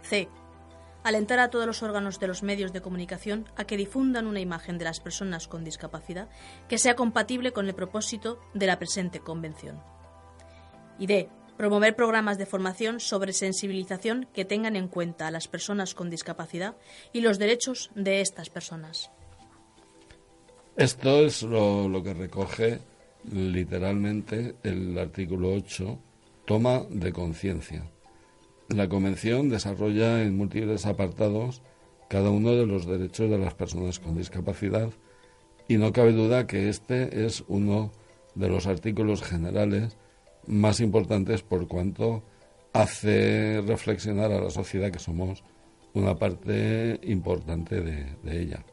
[0.03, 0.29] C.
[1.05, 4.77] Alentar a todos los órganos de los medios de comunicación a que difundan una imagen
[4.77, 6.29] de las personas con discapacidad
[6.69, 9.83] que sea compatible con el propósito de la presente convención.
[10.99, 11.31] Y D.
[11.57, 16.77] Promover programas de formación sobre sensibilización que tengan en cuenta a las personas con discapacidad
[17.15, 19.11] y los derechos de estas personas.
[20.81, 22.79] Esto es lo, que recoge
[23.31, 25.99] literalmente el artículo 8,
[26.47, 27.85] toma de conciencia.
[28.69, 31.61] La Convención desarrolla en múltiples apartados
[32.09, 34.89] cada uno de los derechos de las personas con discapacidad
[35.69, 37.93] y no cabe duda que este es uno
[38.35, 39.99] de los artículos generales
[40.47, 42.23] más importantes por cuanto
[42.73, 45.45] hace reflexionar a la sociedad que somos
[45.93, 48.65] una parte importante de ella.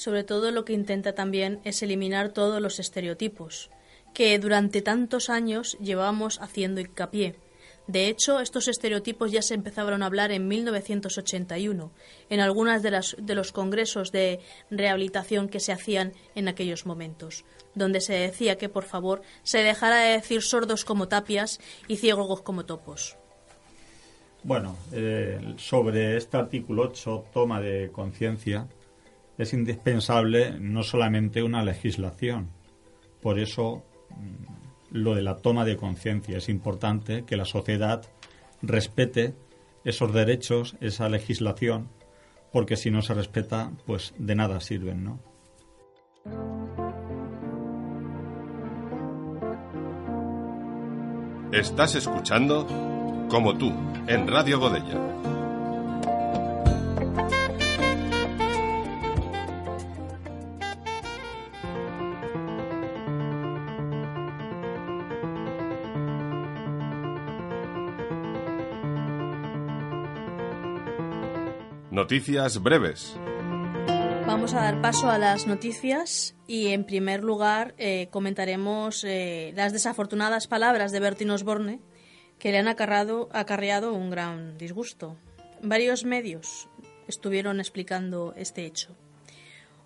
[0.00, 3.68] Sobre todo lo que intenta también es eliminar todos los estereotipos
[4.14, 7.36] que durante tantos años llevamos haciendo hincapié.
[7.86, 11.92] De hecho, estos estereotipos ya se empezaron a hablar en 1981,
[12.30, 17.44] en algunas de, las, de los congresos de rehabilitación que se hacían en aquellos momentos,
[17.74, 22.40] donde se decía que, por favor, se dejara de decir sordos como tapias y ciegos
[22.40, 23.18] como topos.
[24.44, 28.66] Bueno, eh, sobre este artículo 8, toma de conciencia,
[29.40, 32.50] es indispensable no solamente una legislación.
[33.22, 38.02] Por eso, mm, lo de la toma de conciencia es importante que la sociedad
[38.60, 39.34] respete
[39.84, 41.88] esos derechos, esa legislación,
[42.52, 45.20] porque si no se respeta, pues de nada sirven, ¿no?
[51.52, 52.66] Estás escuchando
[53.30, 53.72] Como tú,
[54.08, 55.39] en Radio Godella.
[72.10, 73.16] Noticias breves.
[74.26, 79.72] Vamos a dar paso a las noticias y en primer lugar eh, comentaremos eh, las
[79.72, 81.80] desafortunadas palabras de Bertín Osborne
[82.40, 85.18] que le han acarreado, un gran disgusto.
[85.62, 86.68] Varios medios
[87.06, 88.96] estuvieron explicando este hecho.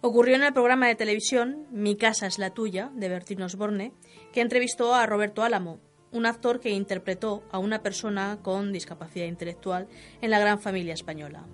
[0.00, 3.92] Ocurrió en el programa de televisión Mi casa es la tuya, de Bertín Osborne,
[4.32, 5.78] que entrevistó a Roberto Álamo,
[6.10, 9.88] un actor que interpretó a una persona con discapacidad intelectual
[10.22, 11.44] en la gran familia española.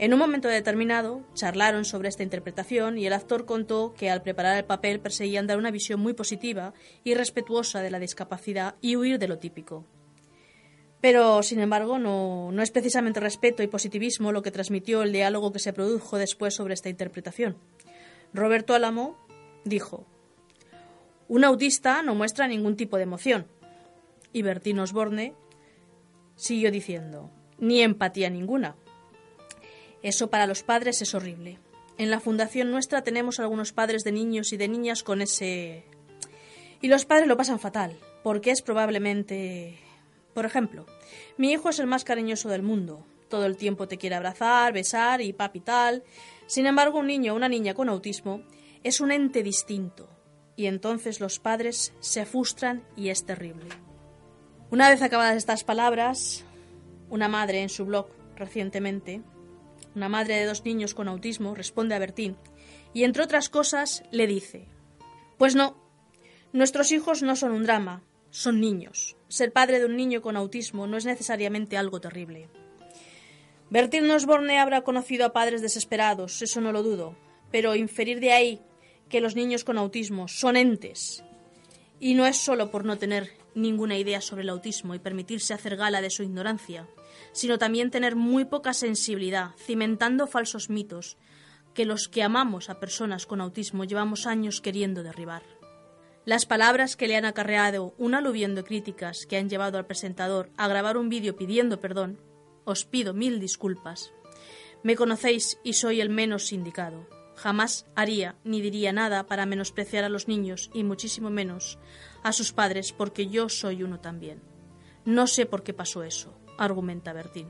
[0.00, 4.56] En un momento determinado, charlaron sobre esta interpretación y el actor contó que al preparar
[4.56, 6.72] el papel perseguían dar una visión muy positiva
[7.04, 9.84] y respetuosa de la discapacidad y huir de lo típico.
[11.02, 15.52] Pero, sin embargo, no, no es precisamente respeto y positivismo lo que transmitió el diálogo
[15.52, 17.58] que se produjo después sobre esta interpretación.
[18.32, 19.18] Roberto Álamo
[19.66, 20.06] dijo,
[21.28, 23.48] un autista no muestra ningún tipo de emoción.
[24.32, 25.34] Y Bertín Osborne
[26.36, 28.76] siguió diciendo, ni empatía ninguna.
[30.02, 31.58] Eso para los padres es horrible.
[31.98, 35.84] En la fundación nuestra tenemos algunos padres de niños y de niñas con ese...
[36.80, 39.78] Y los padres lo pasan fatal, porque es probablemente...
[40.32, 40.86] Por ejemplo,
[41.36, 43.04] mi hijo es el más cariñoso del mundo.
[43.28, 46.02] Todo el tiempo te quiere abrazar, besar y papi tal.
[46.46, 48.42] Sin embargo, un niño o una niña con autismo
[48.82, 50.08] es un ente distinto.
[50.56, 53.66] Y entonces los padres se frustran y es terrible.
[54.70, 56.44] Una vez acabadas estas palabras,
[57.10, 59.20] una madre en su blog recientemente
[59.94, 62.36] una madre de dos niños con autismo, responde a Bertín
[62.92, 64.66] y, entre otras cosas, le dice,
[65.38, 65.76] Pues no,
[66.52, 69.16] nuestros hijos no son un drama, son niños.
[69.28, 72.48] Ser padre de un niño con autismo no es necesariamente algo terrible.
[73.70, 77.16] Bertín Osborne habrá conocido a padres desesperados, eso no lo dudo,
[77.52, 78.60] pero inferir de ahí
[79.08, 81.22] que los niños con autismo son entes,
[82.00, 85.76] y no es solo por no tener ninguna idea sobre el autismo y permitirse hacer
[85.76, 86.88] gala de su ignorancia,
[87.32, 91.16] sino también tener muy poca sensibilidad, cimentando falsos mitos
[91.74, 95.42] que los que amamos a personas con autismo llevamos años queriendo derribar.
[96.24, 100.50] Las palabras que le han acarreado un aluvión de críticas que han llevado al presentador
[100.56, 102.20] a grabar un vídeo pidiendo perdón,
[102.64, 104.12] os pido mil disculpas.
[104.82, 107.08] Me conocéis y soy el menos indicado.
[107.36, 111.78] Jamás haría ni diría nada para menospreciar a los niños y muchísimo menos
[112.22, 114.42] a sus padres porque yo soy uno también.
[115.06, 117.48] No sé por qué pasó eso argumenta Bertín.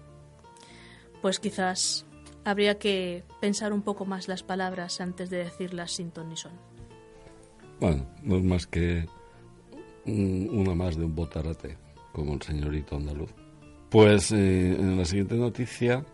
[1.20, 2.06] Pues quizás
[2.44, 6.52] habría que pensar un poco más las palabras antes de decirlas sin ton son.
[7.80, 9.06] Bueno, no es más que
[10.06, 11.76] una más de un botarate,
[12.12, 13.30] como el señorito andaluz.
[13.90, 16.04] Pues eh, en la siguiente noticia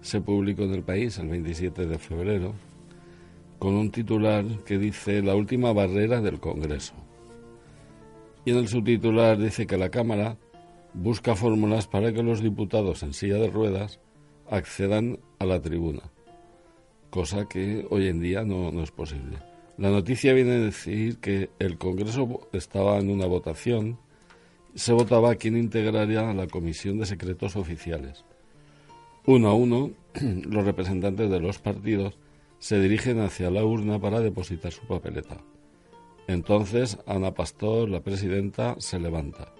[0.00, 2.54] se publicó en el país el 27 de febrero
[3.58, 6.94] con un titular que dice La última barrera del Congreso.
[8.44, 10.36] Y en el subtitular dice que la Cámara
[10.96, 14.00] busca fórmulas para que los diputados en silla de ruedas
[14.50, 16.02] accedan a la tribuna,
[17.10, 19.38] cosa que hoy en día no, es posible.
[19.76, 23.98] La noticia viene a decir que el Congreso estaba en una votación,
[24.74, 28.24] se votaba quién integraría la Comisión de Secretos Oficiales.
[29.26, 32.18] Uno a uno, los representantes de los partidos
[32.58, 35.36] se dirigen hacia la urna para depositar su papeleta.
[36.26, 39.52] Entonces, Ana Pastor, la presidenta, se levanta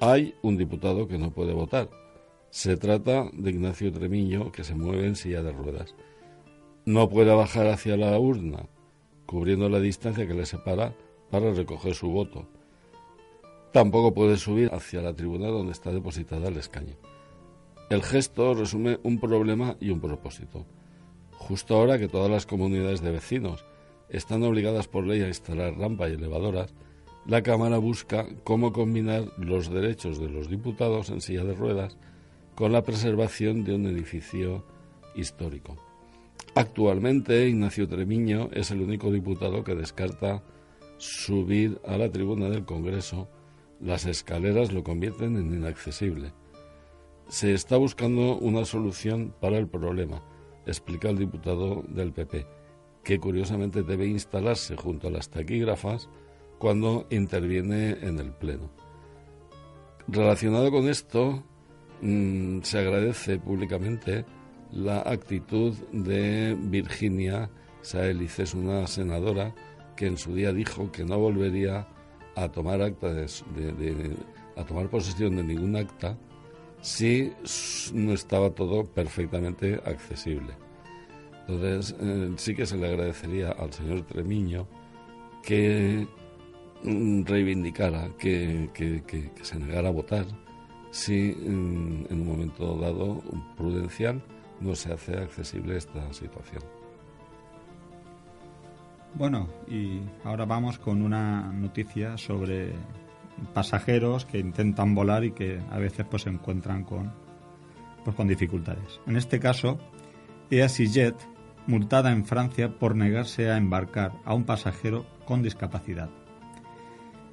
[0.00, 1.88] hay un diputado que no puede votar.
[2.50, 5.94] Se trata de Ignacio Tremiño, que se mueve en silla de ruedas.
[6.84, 8.66] No puede bajar hacia la urna,
[9.26, 10.94] cubriendo la distancia que le separa
[11.30, 12.46] para recoger su voto.
[13.72, 16.94] Tampoco puede subir hacia la tribuna donde está depositada el escaño.
[17.90, 20.64] El gesto resume un problema y un propósito.
[21.32, 23.64] Justo ahora que todas las comunidades de vecinos
[24.08, 26.74] están obligadas por ley a instalar rampas y elevadoras,
[27.26, 31.96] la Cámara busca cómo combinar los derechos de los diputados en silla de ruedas
[32.54, 34.64] con la preservación de un edificio
[35.14, 35.76] histórico.
[36.54, 40.42] Actualmente, Ignacio Tremiño es el único diputado que descarta
[40.98, 43.28] subir a la tribuna del Congreso.
[43.80, 46.32] Las escaleras lo convierten en inaccesible.
[47.28, 50.22] Se está buscando una solución para el problema,
[50.64, 52.46] explica el diputado del PP,
[53.02, 56.08] que curiosamente debe instalarse junto a las taquígrafas
[56.58, 58.70] cuando interviene en el Pleno.
[60.08, 61.42] Relacionado con esto,
[62.00, 64.24] mm, se agradece públicamente
[64.72, 67.50] la actitud de Virginia
[67.82, 69.54] Saelices, una senadora
[69.96, 71.88] que en su día dijo que no volvería
[72.34, 73.08] a tomar acta
[74.56, 76.16] a tomar posesión de ningún acta
[76.80, 77.32] si
[77.92, 80.54] no estaba todo perfectamente accesible.
[81.48, 84.66] Entonces, eh, sí que se le agradecería al señor Tremiño
[85.42, 86.06] que
[86.84, 88.70] reivindicara que,
[89.42, 90.26] se negara a votar
[90.90, 93.22] si en, un momento dado
[93.56, 94.22] prudencial
[94.60, 96.62] no se hace accesible esta situación.
[99.14, 102.72] Bueno, y ahora vamos con una noticia sobre
[103.54, 107.12] pasajeros que intentan volar y que a veces pues se encuentran con
[108.04, 109.00] pues con dificultades.
[109.06, 109.78] En este caso,
[110.50, 111.16] EasyJet
[111.66, 116.08] multada en Francia por negarse a embarcar a un pasajero con discapacidad.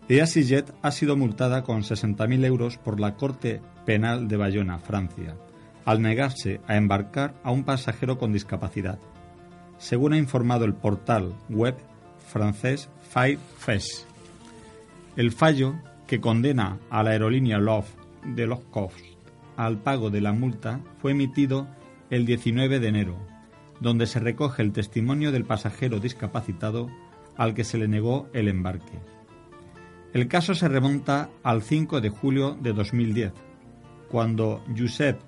[0.09, 5.37] EasyJet ha sido multada con 60.000 euros por la Corte Penal de Bayona, Francia,
[5.85, 8.99] al negarse a embarcar a un pasajero con discapacidad,
[9.77, 11.75] según ha informado el portal web
[12.27, 14.05] francés Five Fes.
[15.15, 15.75] El fallo
[16.05, 17.87] que condena a la aerolínea Love
[18.25, 18.97] de los Cost
[19.55, 21.67] al pago de la multa fue emitido
[22.09, 23.17] el 19 de enero,
[23.79, 26.89] donde se recoge el testimonio del pasajero discapacitado
[27.37, 29.12] al que se le negó el embarque.
[30.14, 33.34] El caso se remonta al 5 de julio de 2010,
[34.09, 35.20] cuando Josep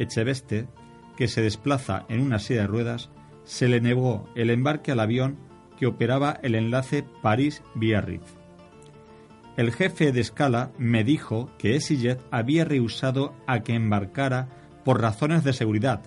[0.00, 0.66] Echeveste,
[1.16, 3.10] que se desplaza en una silla de ruedas,
[3.44, 5.38] se le negó el embarque al avión
[5.78, 8.34] que operaba el enlace París-Biarritz.
[9.56, 14.48] El jefe de escala me dijo que EasyJet había rehusado a que embarcara
[14.84, 16.02] por razones de seguridad,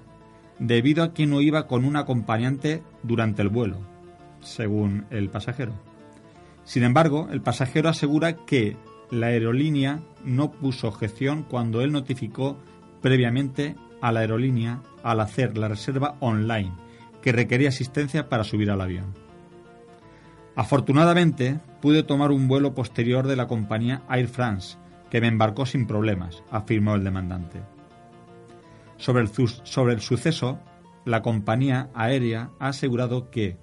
[0.59, 3.79] debido a que no iba con un acompañante durante el vuelo,
[4.41, 5.94] según el pasajero.
[6.65, 8.75] Sin embargo, el pasajero asegura que
[9.11, 12.57] la aerolínea no puso objeción cuando él notificó
[13.01, 16.73] previamente a la aerolínea al hacer la reserva online,
[17.21, 19.13] que requería asistencia para subir al avión.
[20.55, 24.77] Afortunadamente, pude tomar un vuelo posterior de la compañía Air France,
[25.11, 27.61] que me embarcó sin problemas, afirmó el demandante.
[28.97, 30.59] Sobre el, sobre el suceso,
[31.03, 33.57] la compañía aérea ha asegurado que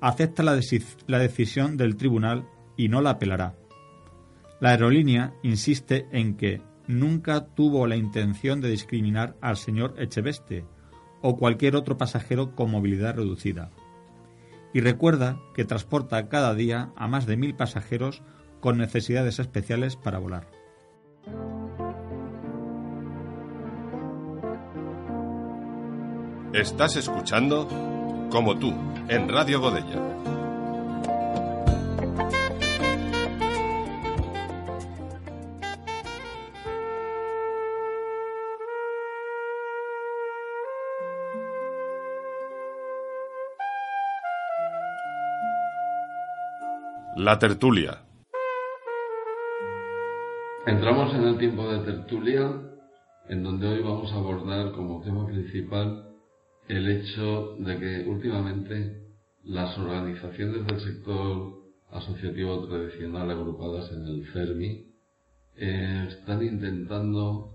[0.00, 3.54] acepta la, decisión del tribunal y no la apelará.
[4.60, 10.64] La aerolínea insiste en que nunca tuvo la intención de discriminar al señor Echeveste
[11.20, 13.70] o cualquier otro pasajero con movilidad reducida.
[14.72, 18.22] Y recuerda que transporta cada día a más de mil pasajeros
[18.60, 20.48] con necesidades especiales para volar.
[26.52, 27.68] Estás escuchando
[28.30, 28.74] Como tú,
[29.08, 30.02] en Radio Godella.
[47.16, 47.98] La tertulia.
[50.66, 52.52] Entramos en el tiempo de tertulia,
[53.30, 56.07] en donde hoy vamos a abordar como tema principal
[56.68, 59.02] el hecho de que últimamente
[59.44, 61.58] las organizaciones del sector
[61.90, 64.86] asociativo tradicional agrupadas en el CERMI
[65.56, 67.54] eh, están intentando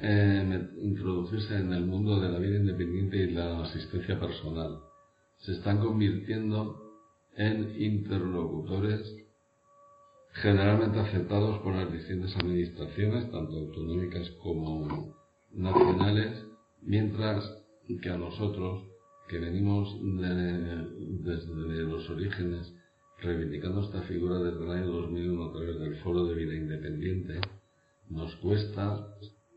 [0.00, 4.80] eh, introducirse en el mundo de la vida independiente y la asistencia personal.
[5.38, 6.80] Se están convirtiendo
[7.36, 9.14] en interlocutores
[10.32, 15.14] generalmente aceptados por las distintas administraciones, tanto autonómicas como
[15.52, 16.44] nacionales,
[16.82, 18.84] mientras que a nosotros,
[19.28, 19.96] que venimos
[21.22, 22.74] desde los orígenes
[23.18, 27.40] reivindicando esta figura desde el año 2001 a través del Foro de Vida Independiente,
[28.10, 29.08] nos cuesta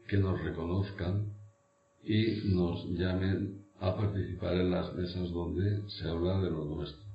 [0.07, 1.33] que nos reconozcan
[2.03, 7.05] y nos llamen a participar en las mesas donde se habla de lo nuestro.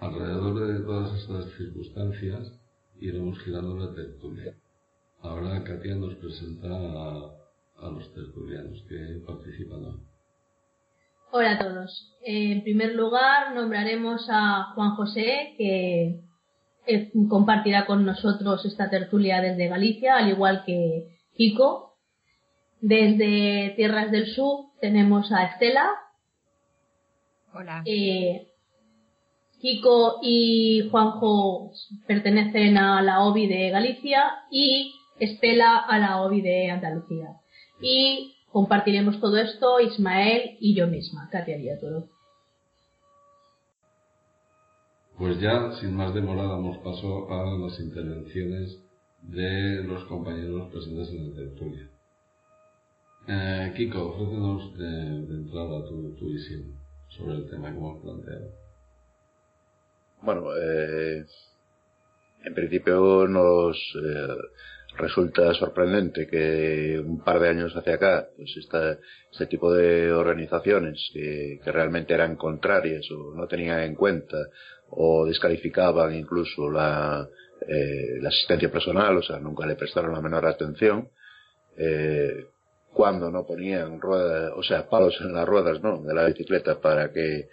[0.00, 2.52] Alrededor de todas estas circunstancias
[3.00, 4.54] iremos girando la tertulia.
[5.20, 7.37] Ahora Katia nos presenta a
[7.80, 10.00] a los tertulianos que participan hoy.
[11.30, 12.16] Hola a todos.
[12.22, 16.20] En primer lugar, nombraremos a Juan José, que
[16.86, 21.96] eh, compartirá con nosotros esta tertulia desde Galicia, al igual que Kiko.
[22.80, 25.90] Desde Tierras del Sur tenemos a Estela.
[27.52, 27.82] Hola.
[27.84, 28.48] Eh,
[29.60, 31.72] Kiko y Juanjo
[32.06, 37.38] pertenecen a la OBI de Galicia y Estela a la OBI de Andalucía
[37.80, 42.08] y compartiremos todo esto Ismael y yo misma, Katia todo.
[45.18, 48.80] Pues ya, sin más demora, damos paso a las intervenciones
[49.22, 51.88] de los compañeros presentes en la tertulia.
[53.26, 56.72] Eh, Kiko, ofrécenos de, entrada tu, visión
[57.08, 58.50] sobre el tema que hemos planteado.
[60.22, 61.26] Bueno, eh,
[62.44, 64.36] en principio nos eh,
[64.98, 68.98] resulta sorprendente que un par de años hacia acá, pues esta,
[69.32, 74.36] este tipo de organizaciones que, realmente eran contrarias o no tenían en cuenta
[74.90, 77.26] o descalificaban incluso la,
[77.66, 81.08] eh, la asistencia personal, o sea, nunca le prestaron la menor atención,
[81.76, 82.46] eh,
[82.92, 86.02] cuando no ponían ruedas, o sea, palos en las ruedas, ¿no?
[86.02, 87.48] De la bicicleta para que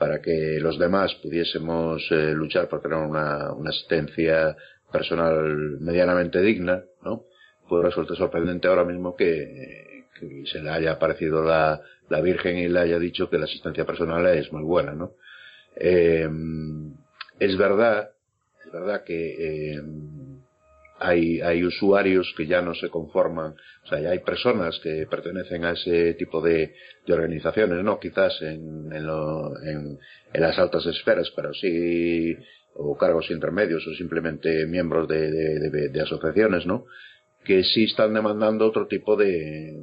[0.00, 4.56] para que los demás pudiésemos eh, luchar por tener una, una, asistencia
[4.90, 7.24] personal medianamente digna, ¿no?
[7.68, 10.04] Pues resulta sorprendente ahora mismo que,
[10.44, 11.80] se le haya aparecido la,
[12.10, 15.12] la, Virgen y le haya dicho que la asistencia personal es muy buena, ¿no?
[15.76, 16.28] Eh,
[17.38, 18.10] es verdad,
[18.66, 19.82] es verdad que eh,
[21.00, 25.64] hay, hay usuarios que ya no se conforman, o sea, ya hay personas que pertenecen
[25.64, 26.74] a ese tipo de,
[27.06, 29.98] de organizaciones, no quizás en, en, lo, en,
[30.32, 32.36] en, las altas esferas, pero sí,
[32.82, 36.86] o cargos intermedios, o simplemente miembros de, de, de asociaciones, ¿no?
[37.44, 39.82] Que sí están demandando otro tipo de,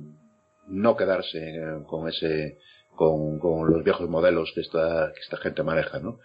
[0.68, 1.56] no quedarse
[1.88, 2.58] con ese,
[2.96, 6.20] con, con los viejos modelos que esta, que esta gente maneja, ¿no?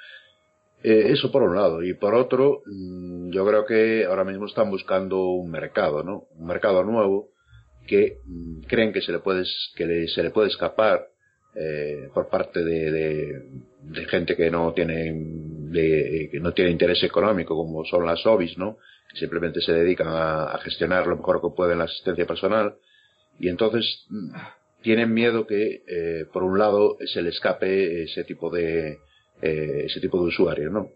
[0.82, 1.82] Eh, eso por un lado.
[1.82, 6.24] Y por otro, mm, yo creo que ahora mismo están buscando un mercado, ¿no?
[6.36, 7.28] Un mercado nuevo
[7.86, 9.44] que mm, creen que se le puede,
[9.76, 11.06] que se le puede escapar
[11.54, 13.42] eh, por parte de, de,
[13.82, 15.12] de, gente que no tiene,
[15.72, 18.78] de, que no tiene interés económico, como son las OBIs, ¿no?
[19.10, 22.74] Que simplemente se dedican a, gestionar lo mejor que pueden la asistencia personal.
[23.38, 24.34] Y entonces mm,
[24.82, 28.98] tienen miedo que, eh, por un lado, se le escape ese tipo de,
[29.40, 30.88] eh, ese tipo de usuarios, ¿no?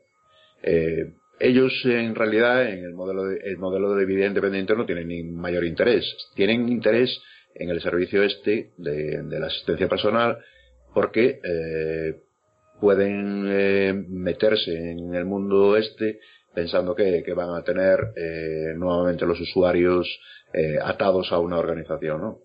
[0.63, 5.09] Eh, ellos en realidad en el modelo de, el modelo de vida independiente no tienen
[5.09, 6.05] ni mayor interés.
[6.35, 7.21] Tienen interés
[7.55, 10.39] en el servicio este de, de la asistencia personal
[10.97, 12.23] porque eh,
[12.81, 16.21] pueden eh, meterse en el mundo este
[16.55, 20.09] pensando que, que van a tener eh, nuevamente los usuarios
[20.53, 22.39] eh, atados a una organización, ¿no?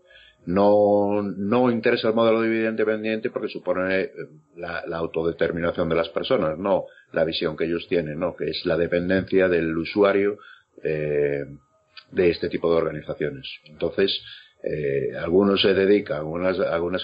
[0.46, 4.12] no, no interesa el modelo de independiente porque supone eh,
[4.56, 8.66] la, la, autodeterminación de las personas, no la visión que ellos tienen, no, que es
[8.66, 10.38] la dependencia del usuario
[10.84, 11.46] eh,
[12.12, 13.48] de este tipo de organizaciones.
[13.66, 14.20] Entonces,
[14.64, 17.04] eh, algunos se dedican, algunas, algunas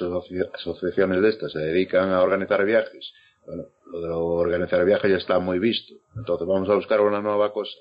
[0.54, 3.12] asociaciones de estas se dedican a organizar viajes.
[3.46, 5.94] Bueno, lo de organizar viajes ya está muy visto.
[6.16, 7.78] Entonces vamos a buscar una nueva cosa.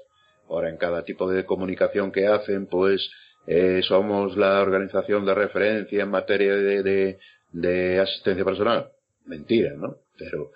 [0.49, 3.11] Ahora, en cada tipo de comunicación que hacen, pues
[3.47, 7.18] eh, somos la organización de referencia en materia de, de,
[7.53, 8.91] de asistencia personal.
[9.24, 9.97] Mentira, ¿no?
[10.16, 10.53] Pero,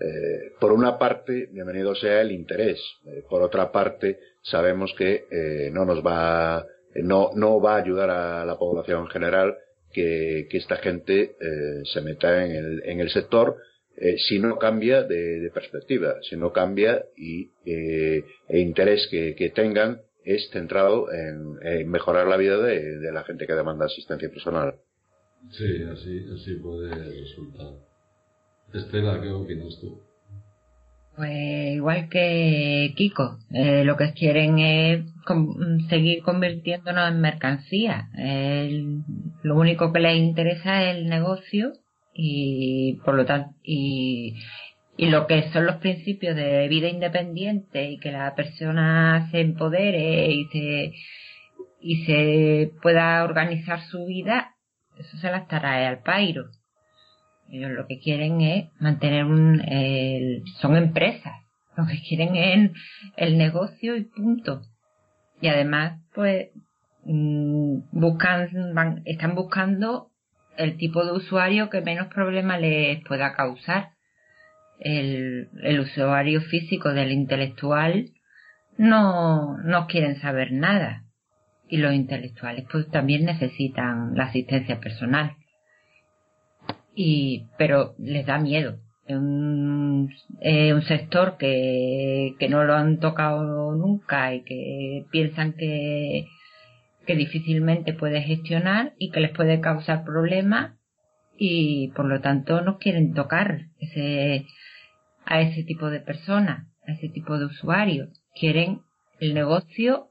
[0.00, 2.80] eh, por una parte, bienvenido sea el interés.
[3.06, 6.64] Eh, por otra parte, sabemos que eh, no nos va,
[7.02, 9.56] no, no va a ayudar a la población en general
[9.92, 13.56] que, que esta gente eh, se meta en el, en el sector
[13.96, 19.36] eh, si no cambia de, de, perspectiva, si no cambia y eh, e interés que,
[19.36, 23.86] que tengan es centrado en, en mejorar la vida de, de, la gente que demanda
[23.86, 24.74] asistencia personal.
[25.50, 27.74] Sí, así, así puede resultar.
[28.72, 30.00] Estela, ¿qué opinas tú?
[31.14, 38.08] Pues igual que Kiko, eh, lo que quieren es con, seguir convirtiéndonos en mercancía.
[39.42, 41.72] Lo único que les interesa es el negocio
[42.14, 44.36] y por lo tanto y,
[44.96, 50.30] y lo que son los principios de vida independiente y que la persona se empodere
[50.30, 50.92] y se
[51.80, 54.54] y se pueda organizar su vida,
[54.98, 56.46] eso se las trae al pairo.
[57.50, 59.62] Ellos lo que quieren es mantener un,
[60.60, 61.34] son empresas,
[61.76, 62.70] lo que quieren es
[63.18, 64.62] el negocio y punto.
[65.44, 66.52] Y además, pues,
[67.04, 70.08] mm, buscan, van, están buscando
[70.56, 73.90] el tipo de usuario que menos problemas les pueda causar
[74.78, 78.06] el, el usuario físico del intelectual
[78.78, 81.04] no, no quieren saber nada.
[81.68, 85.36] Y los intelectuales pues también necesitan la asistencia personal.
[86.94, 88.78] Y, pero les da miedo.
[89.06, 96.26] Un, es un sector que, que no lo han tocado nunca y que piensan que,
[97.06, 100.72] que difícilmente puede gestionar y que les puede causar problemas
[101.36, 103.66] y por lo tanto no quieren tocar
[105.26, 108.08] a ese tipo de personas, a ese tipo de usuarios.
[108.34, 108.80] Quieren
[109.20, 110.10] el negocio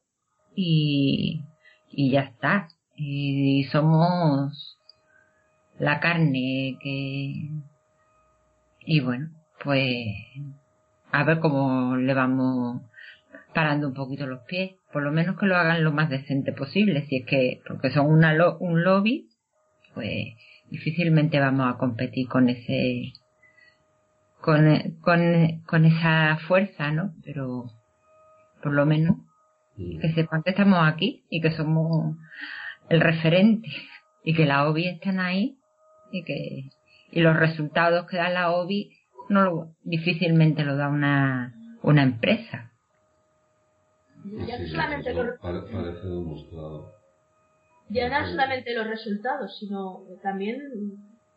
[0.56, 1.42] y,
[1.90, 2.68] y ya está.
[2.96, 4.78] Y, somos
[5.80, 7.50] la carne que...
[8.86, 9.30] Y bueno,
[9.64, 10.16] pues
[11.12, 12.82] a ver cómo le vamos
[13.54, 14.76] parando un poquito los pies.
[14.92, 17.06] Por lo menos que lo hagan lo más decente posible.
[17.08, 19.30] Si es que, porque son una lo, un lobby,
[19.94, 20.36] pues
[20.70, 23.14] difícilmente vamos a competir con ese
[24.42, 27.14] con, con, con esa fuerza, ¿no?
[27.24, 27.72] Pero
[28.62, 29.18] por lo menos
[29.78, 30.00] mm.
[30.00, 32.18] que sepan que estamos aquí y que somos
[32.90, 33.70] el referente
[34.24, 35.58] y que la OBI están ahí
[36.12, 36.70] y que
[37.14, 38.92] y los resultados que da la OBI
[39.30, 41.54] no lo, difícilmente lo da una,
[41.84, 42.72] una empresa.
[44.26, 44.68] Ya no
[48.28, 50.60] solamente los resultados, sino también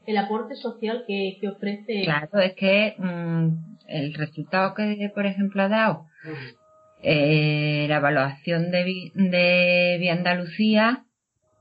[0.07, 2.05] el aporte social que, ofrece.
[2.05, 3.49] Claro, es que mm,
[3.89, 6.07] el resultado que, por ejemplo, ha dado
[7.03, 11.05] eh, la evaluación de, de Vía Andalucía,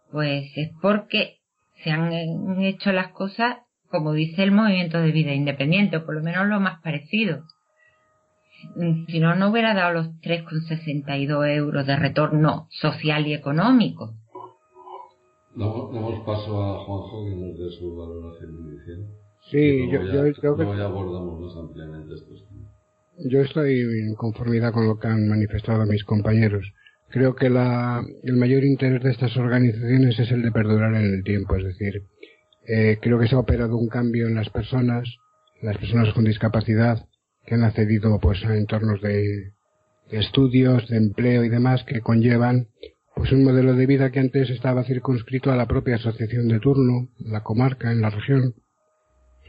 [0.09, 1.39] pues es porque
[1.83, 2.13] se han
[2.61, 3.57] hecho las cosas
[3.95, 7.43] como dice el movimiento de vida independiente, o por lo menos lo más parecido.
[9.07, 14.13] Si no, no hubiera dado los 3,62 euros de retorno social y económico.
[15.55, 19.05] Damos paso a Juanjo que nos dé su valoración inicial.
[19.49, 20.63] Sí, yo, yo, creo que...
[20.63, 22.71] abordamos más ampliamente estos temas.
[23.29, 26.73] Yo estoy en conformidad con lo que han manifestado mis compañeros.
[27.09, 31.23] Creo que la, el mayor interés de estas organizaciones es el de perdurar en el
[31.23, 32.03] tiempo, es decir,
[32.67, 35.17] eh, creo que se ha operado un cambio en las personas,
[35.61, 37.07] las personas con discapacidad,
[37.45, 39.53] que han accedido pues a entornos de,
[40.09, 42.67] estudios, de empleo y demás que conllevan
[43.15, 47.07] pues un modelo de vida que antes estaba circunscrito a la propia asociación de turno,
[47.19, 48.55] la comarca, en la región,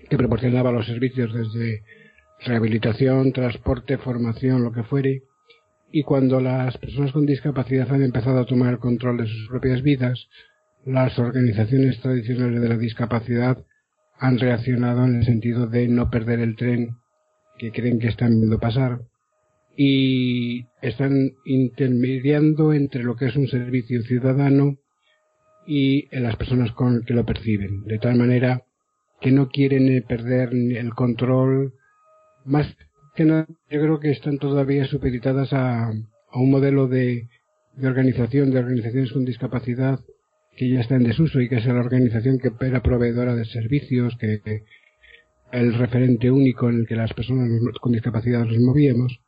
[0.08, 1.82] que proporcionaba los servicios desde
[2.44, 5.22] rehabilitación, transporte, formación, lo que fuere,
[5.90, 9.82] y cuando las personas con discapacidad han empezado a tomar el control de sus propias
[9.82, 10.28] vidas,
[10.86, 13.58] las organizaciones tradicionales de la discapacidad
[14.18, 16.96] han reaccionado en el sentido de no perder el tren
[17.58, 19.00] que creen que están viendo pasar
[19.76, 24.76] y están intermediando entre lo que es un servicio ciudadano
[25.66, 28.62] y las personas con que lo perciben, de tal manera
[29.20, 31.74] que no quieren eh, perder el control,
[32.44, 32.66] más
[33.16, 35.90] que nada, yo creo que están todavía supeditadas a,
[36.32, 37.28] un modelo de,
[37.74, 39.98] de organización, de organizaciones con discapacidad
[40.56, 44.16] que ya está en desuso y que es la organización que era proveedora de servicios,
[44.18, 44.40] que,
[45.52, 47.48] el referente único en el que las personas
[47.80, 49.20] con discapacidad nos movíamos,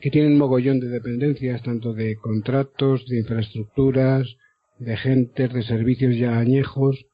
[0.00, 4.36] que tienen mogollón de dependencias, tanto de contratos, de infraestructuras,
[4.78, 7.06] de gentes, de servicios ya añejos,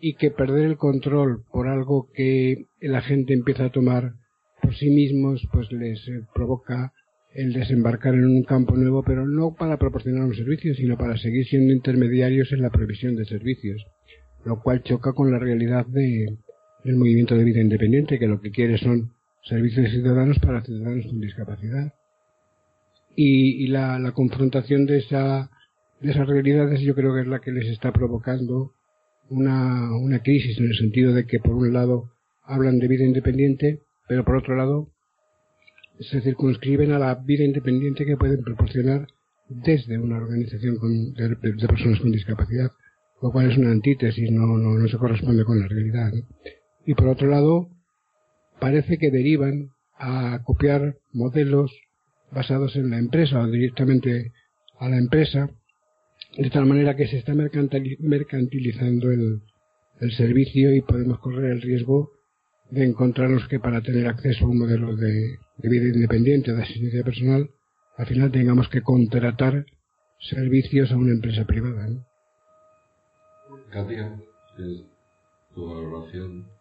[0.00, 4.12] y que perder el control por algo que la gente empieza a tomar
[4.60, 6.00] por sí mismos, pues les
[6.34, 6.92] provoca
[7.34, 11.44] el desembarcar en un campo nuevo, pero no para proporcionar un servicio, sino para seguir
[11.46, 13.84] siendo intermediarios en la provisión de servicios,
[14.44, 16.38] lo cual choca con la realidad de,
[16.84, 19.12] del movimiento de vida independiente, que lo que quiere son
[19.42, 21.92] servicios ciudadanos para ciudadanos con discapacidad.
[23.16, 25.50] Y, la, la, confrontación de, esa,
[26.00, 28.72] de esas realidades yo creo que es la que les está provocando
[29.28, 32.10] una, una crisis en el sentido de que por un lado
[32.42, 34.93] hablan de vida independiente, pero por otro lado
[36.00, 39.06] se circunscriben a la vida independiente que pueden proporcionar
[39.48, 40.76] desde una organización
[41.14, 42.70] de, personas con discapacidad,
[43.22, 46.12] lo cual es una antítesis, no, no, no se corresponde con la realidad.
[46.86, 47.68] Y por otro lado,
[48.58, 51.72] parece que derivan a copiar modelos
[52.32, 54.32] basados en la empresa o directamente
[54.78, 55.50] a la empresa,
[56.36, 59.40] de tal manera que se está mercantilizando el,
[60.00, 62.10] el servicio y podemos correr el riesgo
[62.70, 67.50] de encontrarnos que para tener acceso a un modelo de, vida independiente de asistencia personal,
[67.96, 69.66] al final tengamos que contratar
[70.18, 71.88] servicios a una empresa privada.
[71.88, 72.04] ¿no?
[73.70, 74.16] Katia,
[75.54, 76.54] tu valoración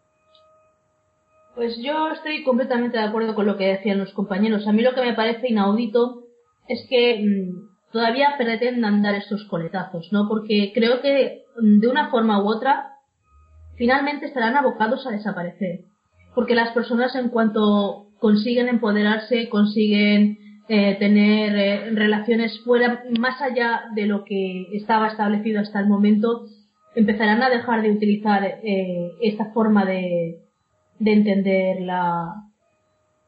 [1.56, 4.68] pues yo estoy completamente de acuerdo con lo que decían los compañeros.
[4.68, 6.24] A mí lo que me parece inaudito
[6.68, 10.28] es que mm, todavía pretendan dar estos coletazos, ¿no?
[10.28, 12.93] Porque creo que mm, de una forma u otra
[13.78, 15.82] finalmente estarán abocados a desaparecer.
[16.36, 20.38] Porque las personas en cuanto consiguen empoderarse, consiguen
[20.70, 26.46] eh, tener eh, relaciones fuera, más allá de lo que estaba establecido hasta el momento,
[26.96, 30.40] empezarán a dejar de utilizar eh, esta forma de,
[31.00, 32.34] de entender la,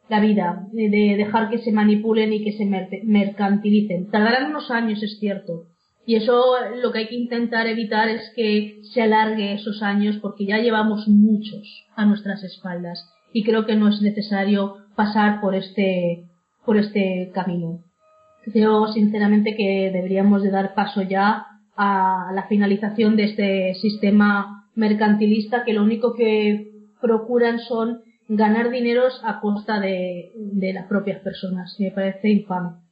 [0.07, 2.65] la vida, de dejar que se manipulen y que se
[3.03, 4.09] mercantilicen.
[4.09, 5.65] Tardarán unos años, es cierto.
[6.05, 10.45] Y eso lo que hay que intentar evitar es que se alargue esos años porque
[10.45, 16.25] ya llevamos muchos a nuestras espaldas y creo que no es necesario pasar por este,
[16.63, 17.83] por este camino.
[18.43, 25.63] Creo sinceramente que deberíamos de dar paso ya a la finalización de este sistema mercantilista
[25.63, 30.31] que lo único que procuran son ganar dineros a costa de,
[30.73, 31.75] las propias personas.
[31.79, 32.84] Me parece infame.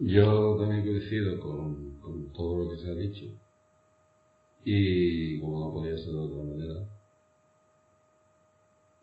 [0.00, 3.26] Yo también coincido con, con todo lo que se ha dicho.
[4.64, 6.88] Y como no podía ser de otra manera.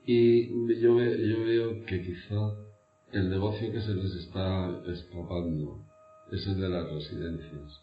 [0.06, 0.48] Y
[0.80, 2.56] yo, yo veo que quizá
[3.12, 5.80] el negocio que se les está escapando
[6.32, 7.82] es el de las residencias.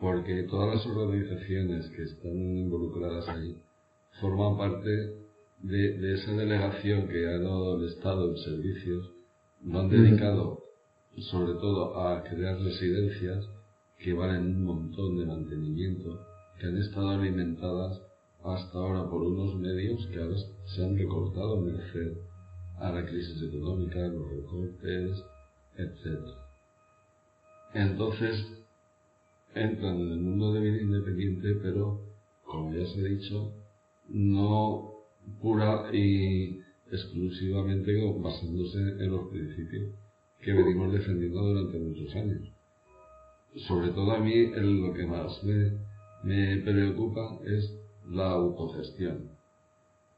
[0.00, 3.56] Porque todas las organizaciones que están involucradas ahí
[4.20, 5.16] forman parte
[5.62, 9.10] de, esa delegación que ha dado el Estado en servicios,
[9.64, 10.61] lo han dedicado
[11.20, 13.46] sobre todo a crear residencias
[13.98, 16.18] que valen un montón de mantenimiento,
[16.58, 18.00] que han estado alimentadas
[18.42, 22.16] hasta ahora por unos medios que ahora se han recortado merced
[22.78, 25.22] a la crisis económica, los recortes,
[25.76, 26.18] etc.
[27.74, 28.44] Entonces,
[29.54, 32.00] entran en el mundo de vida independiente, pero,
[32.44, 33.52] como ya se ha dicho,
[34.08, 34.92] no
[35.40, 36.60] pura y
[36.90, 40.01] exclusivamente basándose en los principios
[40.42, 42.42] que venimos defendiendo durante muchos años.
[43.68, 45.72] Sobre todo a mí lo que más me,
[46.24, 47.72] me preocupa es
[48.10, 49.30] la autogestión.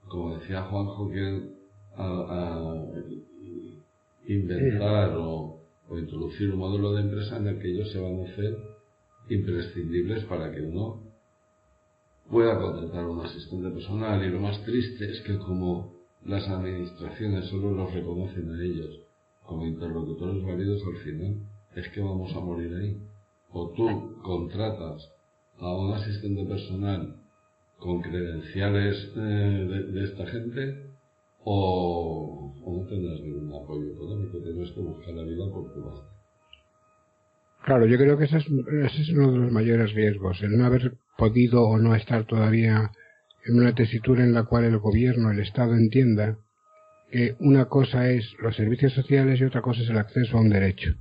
[0.09, 1.43] Como decía Juanjo, que
[1.97, 2.85] a,
[4.27, 8.25] inventar o, o, introducir un modelo de empresa en el que ellos se van a
[8.25, 8.57] hacer
[9.29, 11.03] imprescindibles para que uno
[12.31, 14.25] pueda contratar un asistente personal.
[14.25, 15.93] Y lo más triste es que como
[16.25, 19.04] las administraciones solo los reconocen a ellos
[19.45, 21.37] como interlocutores válidos al final,
[21.77, 22.99] es que vamos a morir ahí.
[23.51, 25.11] O tú contratas
[25.59, 27.17] a un asistente personal
[27.79, 29.21] con credenciales eh,
[29.93, 30.91] de, esta gente
[31.45, 36.09] o, no tendrás ningún apoyo económico, tienes que buscar la vida por tu lado.
[37.65, 40.65] Claro, yo creo que ese es, ese es uno de los mayores riesgos, el no
[40.65, 42.91] haber podido o no estar todavía
[43.47, 46.39] en una tesitura en la cual el gobierno, el Estado entienda
[47.11, 50.51] que una cosa es los servicios sociales y otra cosa es el acceso a un
[50.51, 50.95] derecho.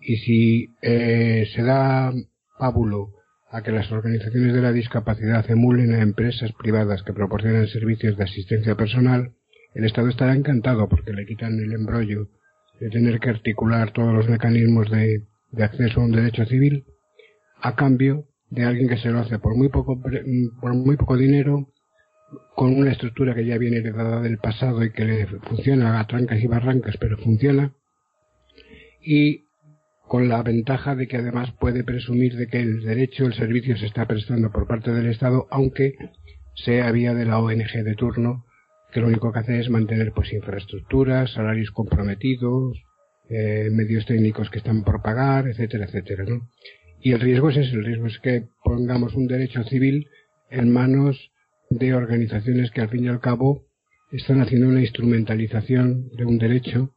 [0.00, 2.12] Y si eh, se da
[2.58, 3.10] pábulo
[3.50, 8.24] a que las organizaciones de la discapacidad emulen a empresas privadas que proporcionan servicios de
[8.24, 9.32] asistencia personal,
[9.74, 12.28] el Estado estará encantado porque le quitan el embrollo
[12.80, 15.22] de tener que articular todos los mecanismos de,
[15.52, 16.84] de acceso a un derecho civil
[17.60, 20.00] a cambio de alguien que se lo hace por muy poco,
[20.60, 21.71] por muy poco dinero
[22.54, 26.42] con una estructura que ya viene heredada del pasado y que le funciona a trancas
[26.42, 27.72] y barrancas, pero funciona,
[29.00, 29.44] y
[30.06, 33.86] con la ventaja de que además puede presumir de que el derecho, el servicio se
[33.86, 35.94] está prestando por parte del Estado, aunque
[36.54, 38.44] sea vía de la ONG de turno,
[38.92, 42.82] que lo único que hace es mantener pues infraestructuras, salarios comprometidos,
[43.30, 46.48] eh, medios técnicos que están por pagar, etcétera, etcétera, ¿no?
[47.00, 50.08] Y el riesgo es ese, el riesgo es que pongamos un derecho civil
[50.50, 51.32] en manos
[51.78, 53.64] de organizaciones que al fin y al cabo
[54.10, 56.90] están haciendo una instrumentalización de un derecho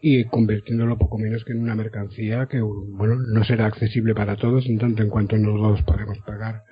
[0.00, 4.66] y convirtiéndolo poco menos que en una mercancía que bueno no será accesible para todos
[4.66, 6.62] en tanto en cuanto no todos podemos pagar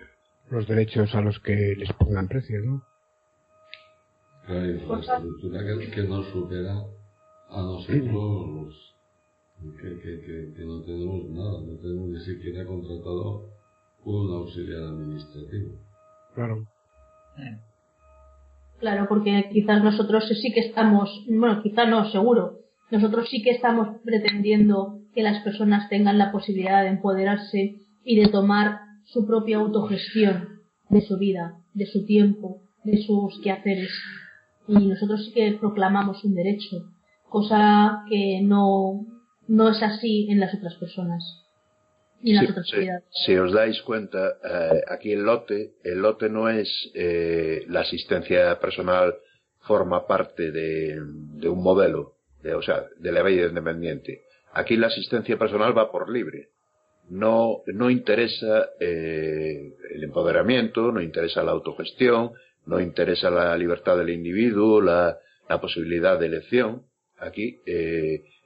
[0.51, 2.83] los derechos a los que les pongan precio, ¿no?
[4.47, 6.85] Claro, infraestructura que, que nos supera
[7.51, 8.95] a nosotros
[9.81, 13.51] que, que, que, no tenemos nada, no tenemos ni siquiera contratado
[14.05, 15.73] un auxiliar administrativo.
[16.35, 16.67] Claro.
[18.78, 22.61] Claro, porque quizás nosotros sí que estamos, bueno, quizás no, seguro,
[22.91, 28.28] nosotros sí que estamos pretendiendo que las personas tengan la posibilidad de empoderarse y de
[28.28, 30.61] tomar su propia autogestión
[30.91, 33.91] de su vida, de su tiempo, de sus quehaceres.
[34.68, 36.93] Y nosotros sí que proclamamos un derecho,
[37.30, 39.07] cosa que no,
[39.49, 41.46] no es así en las otras personas
[42.23, 48.59] si, os dais cuenta, eh, aquí el lote, el lote no es eh, la asistencia
[48.59, 49.14] personal
[49.61, 52.17] forma parte de, un modelo,
[52.55, 54.23] o sea, de la vida independiente.
[54.53, 56.49] Aquí la asistencia personal va por libre.
[57.09, 62.33] No, no interesa eh, el empoderamiento, no interesa la autogestión,
[62.64, 66.83] no interesa la libertad del individuo, la, la posibilidad de elección.
[67.19, 67.61] Aquí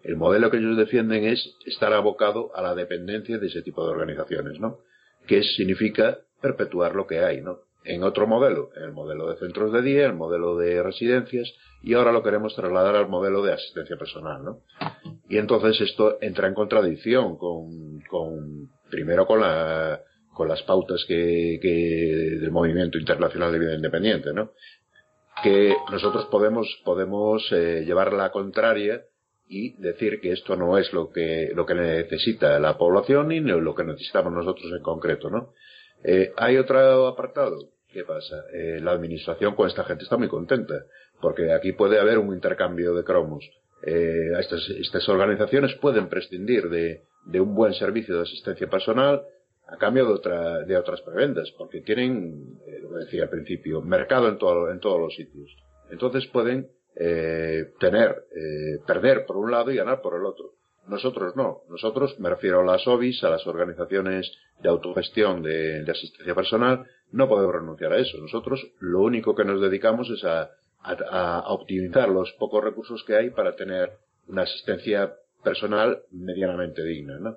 [0.02, 3.92] el modelo que ellos defienden es estar abocado a la dependencia de ese tipo de
[3.92, 4.78] organizaciones, ¿no?
[5.26, 7.60] Que significa perpetuar lo que hay, ¿no?
[7.84, 11.50] En otro modelo, el modelo de centros de día, el modelo de residencias,
[11.82, 14.60] y ahora lo queremos trasladar al modelo de asistencia personal, ¿no?
[15.28, 20.02] Y entonces esto entra en contradicción con, con primero con la,
[20.34, 24.52] con las pautas que, que del movimiento internacional de vida independiente, ¿no?
[25.42, 29.04] Que nosotros podemos, podemos eh, llevar la contraria
[29.52, 33.74] y decir que esto no es lo que, lo que necesita la población ni lo
[33.74, 35.52] que necesitamos nosotros en concreto, ¿no?
[36.04, 37.58] Eh, hay otro apartado.
[37.92, 38.44] ¿Qué pasa?
[38.54, 40.74] Eh, la administración con esta gente está muy contenta,
[41.20, 43.44] porque aquí puede haber un intercambio de cromos.
[43.84, 49.22] Eh, estas, estas organizaciones pueden prescindir de, de un buen servicio de asistencia personal
[49.66, 54.28] a cambio de, otra, de otras prebendas, porque tienen, eh, lo decía al principio, mercado
[54.28, 55.50] en, todo, en todos los sitios.
[55.90, 60.52] Entonces pueden eh, tener, eh, perder por un lado y ganar por el otro.
[60.86, 61.62] Nosotros no.
[61.68, 67.28] Nosotros, me refiero a las OBIs, a las organizaciones de autogestión de, asistencia personal, no
[67.28, 68.18] podemos renunciar a eso.
[68.18, 70.50] Nosotros lo único que nos dedicamos es a,
[71.48, 73.92] optimizar los pocos recursos que hay para tener
[74.28, 75.14] una asistencia
[75.44, 77.18] personal medianamente digna.
[77.18, 77.36] ¿no?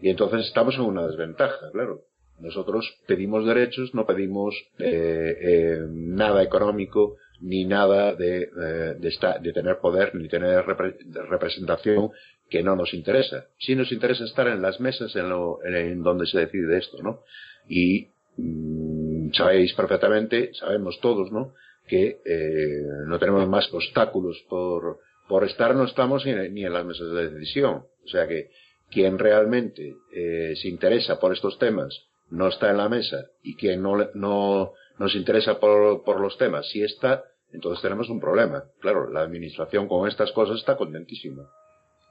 [0.00, 2.02] Y entonces estamos en una desventaja, claro.
[2.40, 9.78] Nosotros pedimos derechos, no pedimos eh, eh, nada económico, ni nada de, eh, de, tener
[9.78, 12.10] poder, ni tener representación
[12.50, 13.46] que no nos interesa.
[13.58, 17.22] Sí nos interesa estar en las mesas en, lo, en donde se decide esto, ¿no?
[17.68, 21.54] Y mm, sabéis perfectamente, sabemos todos, ¿no?
[21.86, 27.12] Que eh, no tenemos más obstáculos por, por estar, no estamos ni en, las mesas
[27.12, 27.84] de decisión.
[28.04, 28.50] O sea que
[28.90, 33.82] quien realmente eh, se interesa por estos temas no está en la mesa y quien
[33.82, 38.64] no, no nos interesa por, por los temas sí está, entonces tenemos un problema.
[38.80, 41.48] Claro, la administración con estas cosas está contentísima.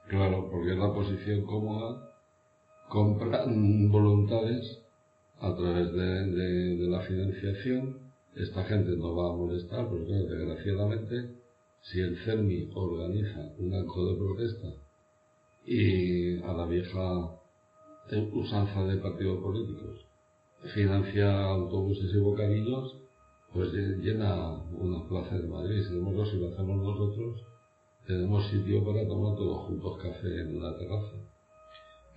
[0.08, 2.12] Claro, porque es la posición cómoda,
[2.88, 4.82] compra voluntades
[5.40, 7.98] a través de, la financiación.
[8.34, 11.30] Esta gente no va a molestar, porque desgraciadamente,
[11.82, 14.68] si el CERMI organiza un acto de protesta
[15.66, 17.34] y a la vieja
[18.32, 20.07] usanza de partidos políticos
[20.74, 22.96] financia autobuses y bocadillos,
[23.52, 25.82] pues llena una plaza de Madrid.
[25.84, 27.40] Sin embargo, si lo hacemos nosotros,
[28.06, 31.16] tenemos sitio para tomar todos juntos café en la terraza.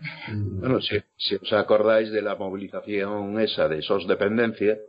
[0.60, 4.80] Bueno, si, os acordáis de la movilización esa de SOS Dependencia,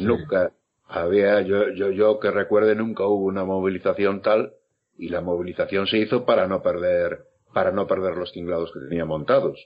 [0.00, 0.52] nunca
[0.88, 4.52] había, yo, yo, yo que recuerde, nunca hubo una movilización tal
[4.98, 7.24] y la movilización se hizo para no perder,
[7.54, 9.58] para no perder los tinglados que tenía montados.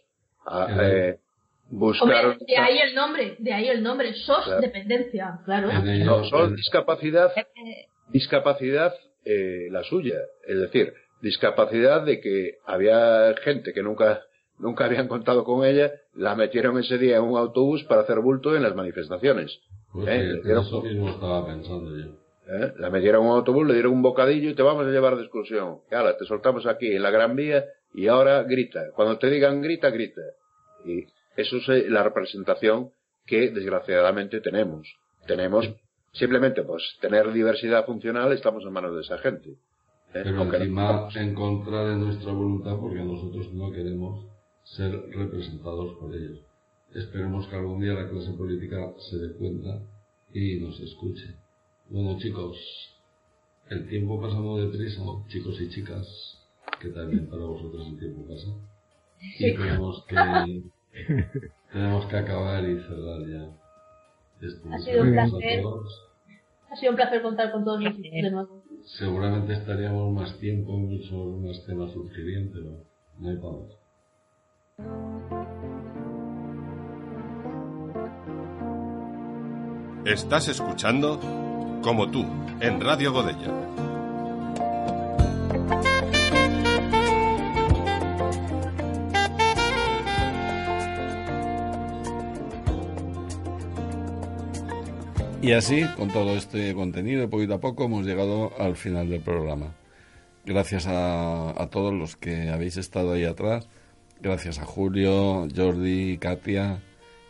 [0.45, 1.19] Ah, eh,
[1.71, 2.39] buscaron...
[2.39, 5.69] de ahí el nombre, de ahí el nombre, SOS Dependencia, claro.
[6.05, 7.33] No, SOS Discapacidad,
[8.09, 8.95] discapacidad
[9.25, 10.21] eh, la suya.
[10.47, 14.23] Es decir, discapacidad de que había gente que nunca,
[14.59, 18.55] nunca habían contado con ella, la metieron ese día en un autobús para hacer bulto
[18.55, 19.59] en las manifestaciones.
[19.93, 20.43] Pues ¿Eh?
[20.45, 22.27] eso mismo estaba pensando yo.
[22.49, 22.73] ¿Eh?
[22.79, 25.23] La metieron en un autobús, le dieron un bocadillo y te vamos a llevar de
[25.23, 25.81] excursión.
[25.91, 27.64] Ahora, te soltamos aquí en la Gran Vía
[27.95, 28.93] y ahora grita.
[28.95, 30.21] Cuando te digan grita, grita.
[30.85, 31.05] Y
[31.37, 32.91] eso es la representación
[33.26, 34.97] que desgraciadamente tenemos.
[35.26, 35.68] Tenemos
[36.18, 39.51] Simplemente, pues, tener diversidad funcional estamos en manos de esa gente.
[39.51, 39.57] ¿eh?
[40.12, 44.24] Pero encima en contra de nuestra voluntad porque nosotros no queremos
[44.64, 46.41] ser representados por ellos.
[46.95, 49.82] Esperemos que algún día la clase política se dé cuenta
[50.32, 51.37] y nos escuche.
[51.91, 52.57] Bueno, chicos,
[53.68, 56.07] el tiempo pasa muy deprisa, chicos y chicas,
[56.80, 58.49] que también para vosotros el tiempo pasa.
[59.39, 60.62] Y tenemos que,
[61.72, 63.49] tenemos que acabar y cerrar ya.
[64.72, 65.64] ha sido un placer.
[66.70, 68.62] Ha sido un placer contar con todos nosotros de nuevo.
[68.84, 72.84] Seguramente estaríamos más tiempo en muchos más temas surgirían, pero
[73.18, 73.57] no hay para
[80.05, 81.18] Estás escuchando
[81.82, 82.24] Como tú,
[82.61, 83.95] en Radio Godella.
[95.47, 99.76] Y así, con todo este contenido, poquito a poco hemos llegado al final del programa.
[100.44, 103.68] Gracias a, todos los que habéis estado ahí atrás.
[104.20, 106.82] Gracias a Julio, Jordi, Katia.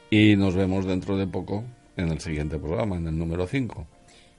[0.09, 1.65] Y nos vemos dentro de poco
[1.99, 3.87] en el siguiente programa, en el número 5.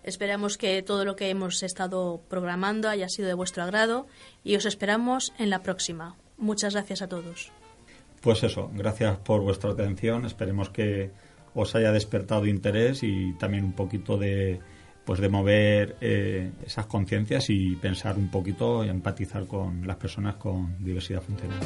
[0.02, 4.08] Esperamos que todo lo que hemos estado programando haya sido de vuestro agrado
[4.44, 6.16] y os esperamos en la próxima.
[6.40, 7.52] Muchas gracias a todos.
[8.22, 10.26] Pues eso, gracias por vuestra atención.
[10.26, 11.12] Esperemos que
[11.58, 14.60] os haya despertado interés y también un poquito de
[15.06, 20.36] pues de mover eh, esas conciencias y pensar un poquito y empatizar con las personas
[20.36, 21.60] con diversidad funcional.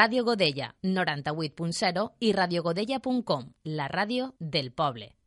[0.00, 5.19] Radio Godella 98.0 i radiogodella.com, la ràdio del poble.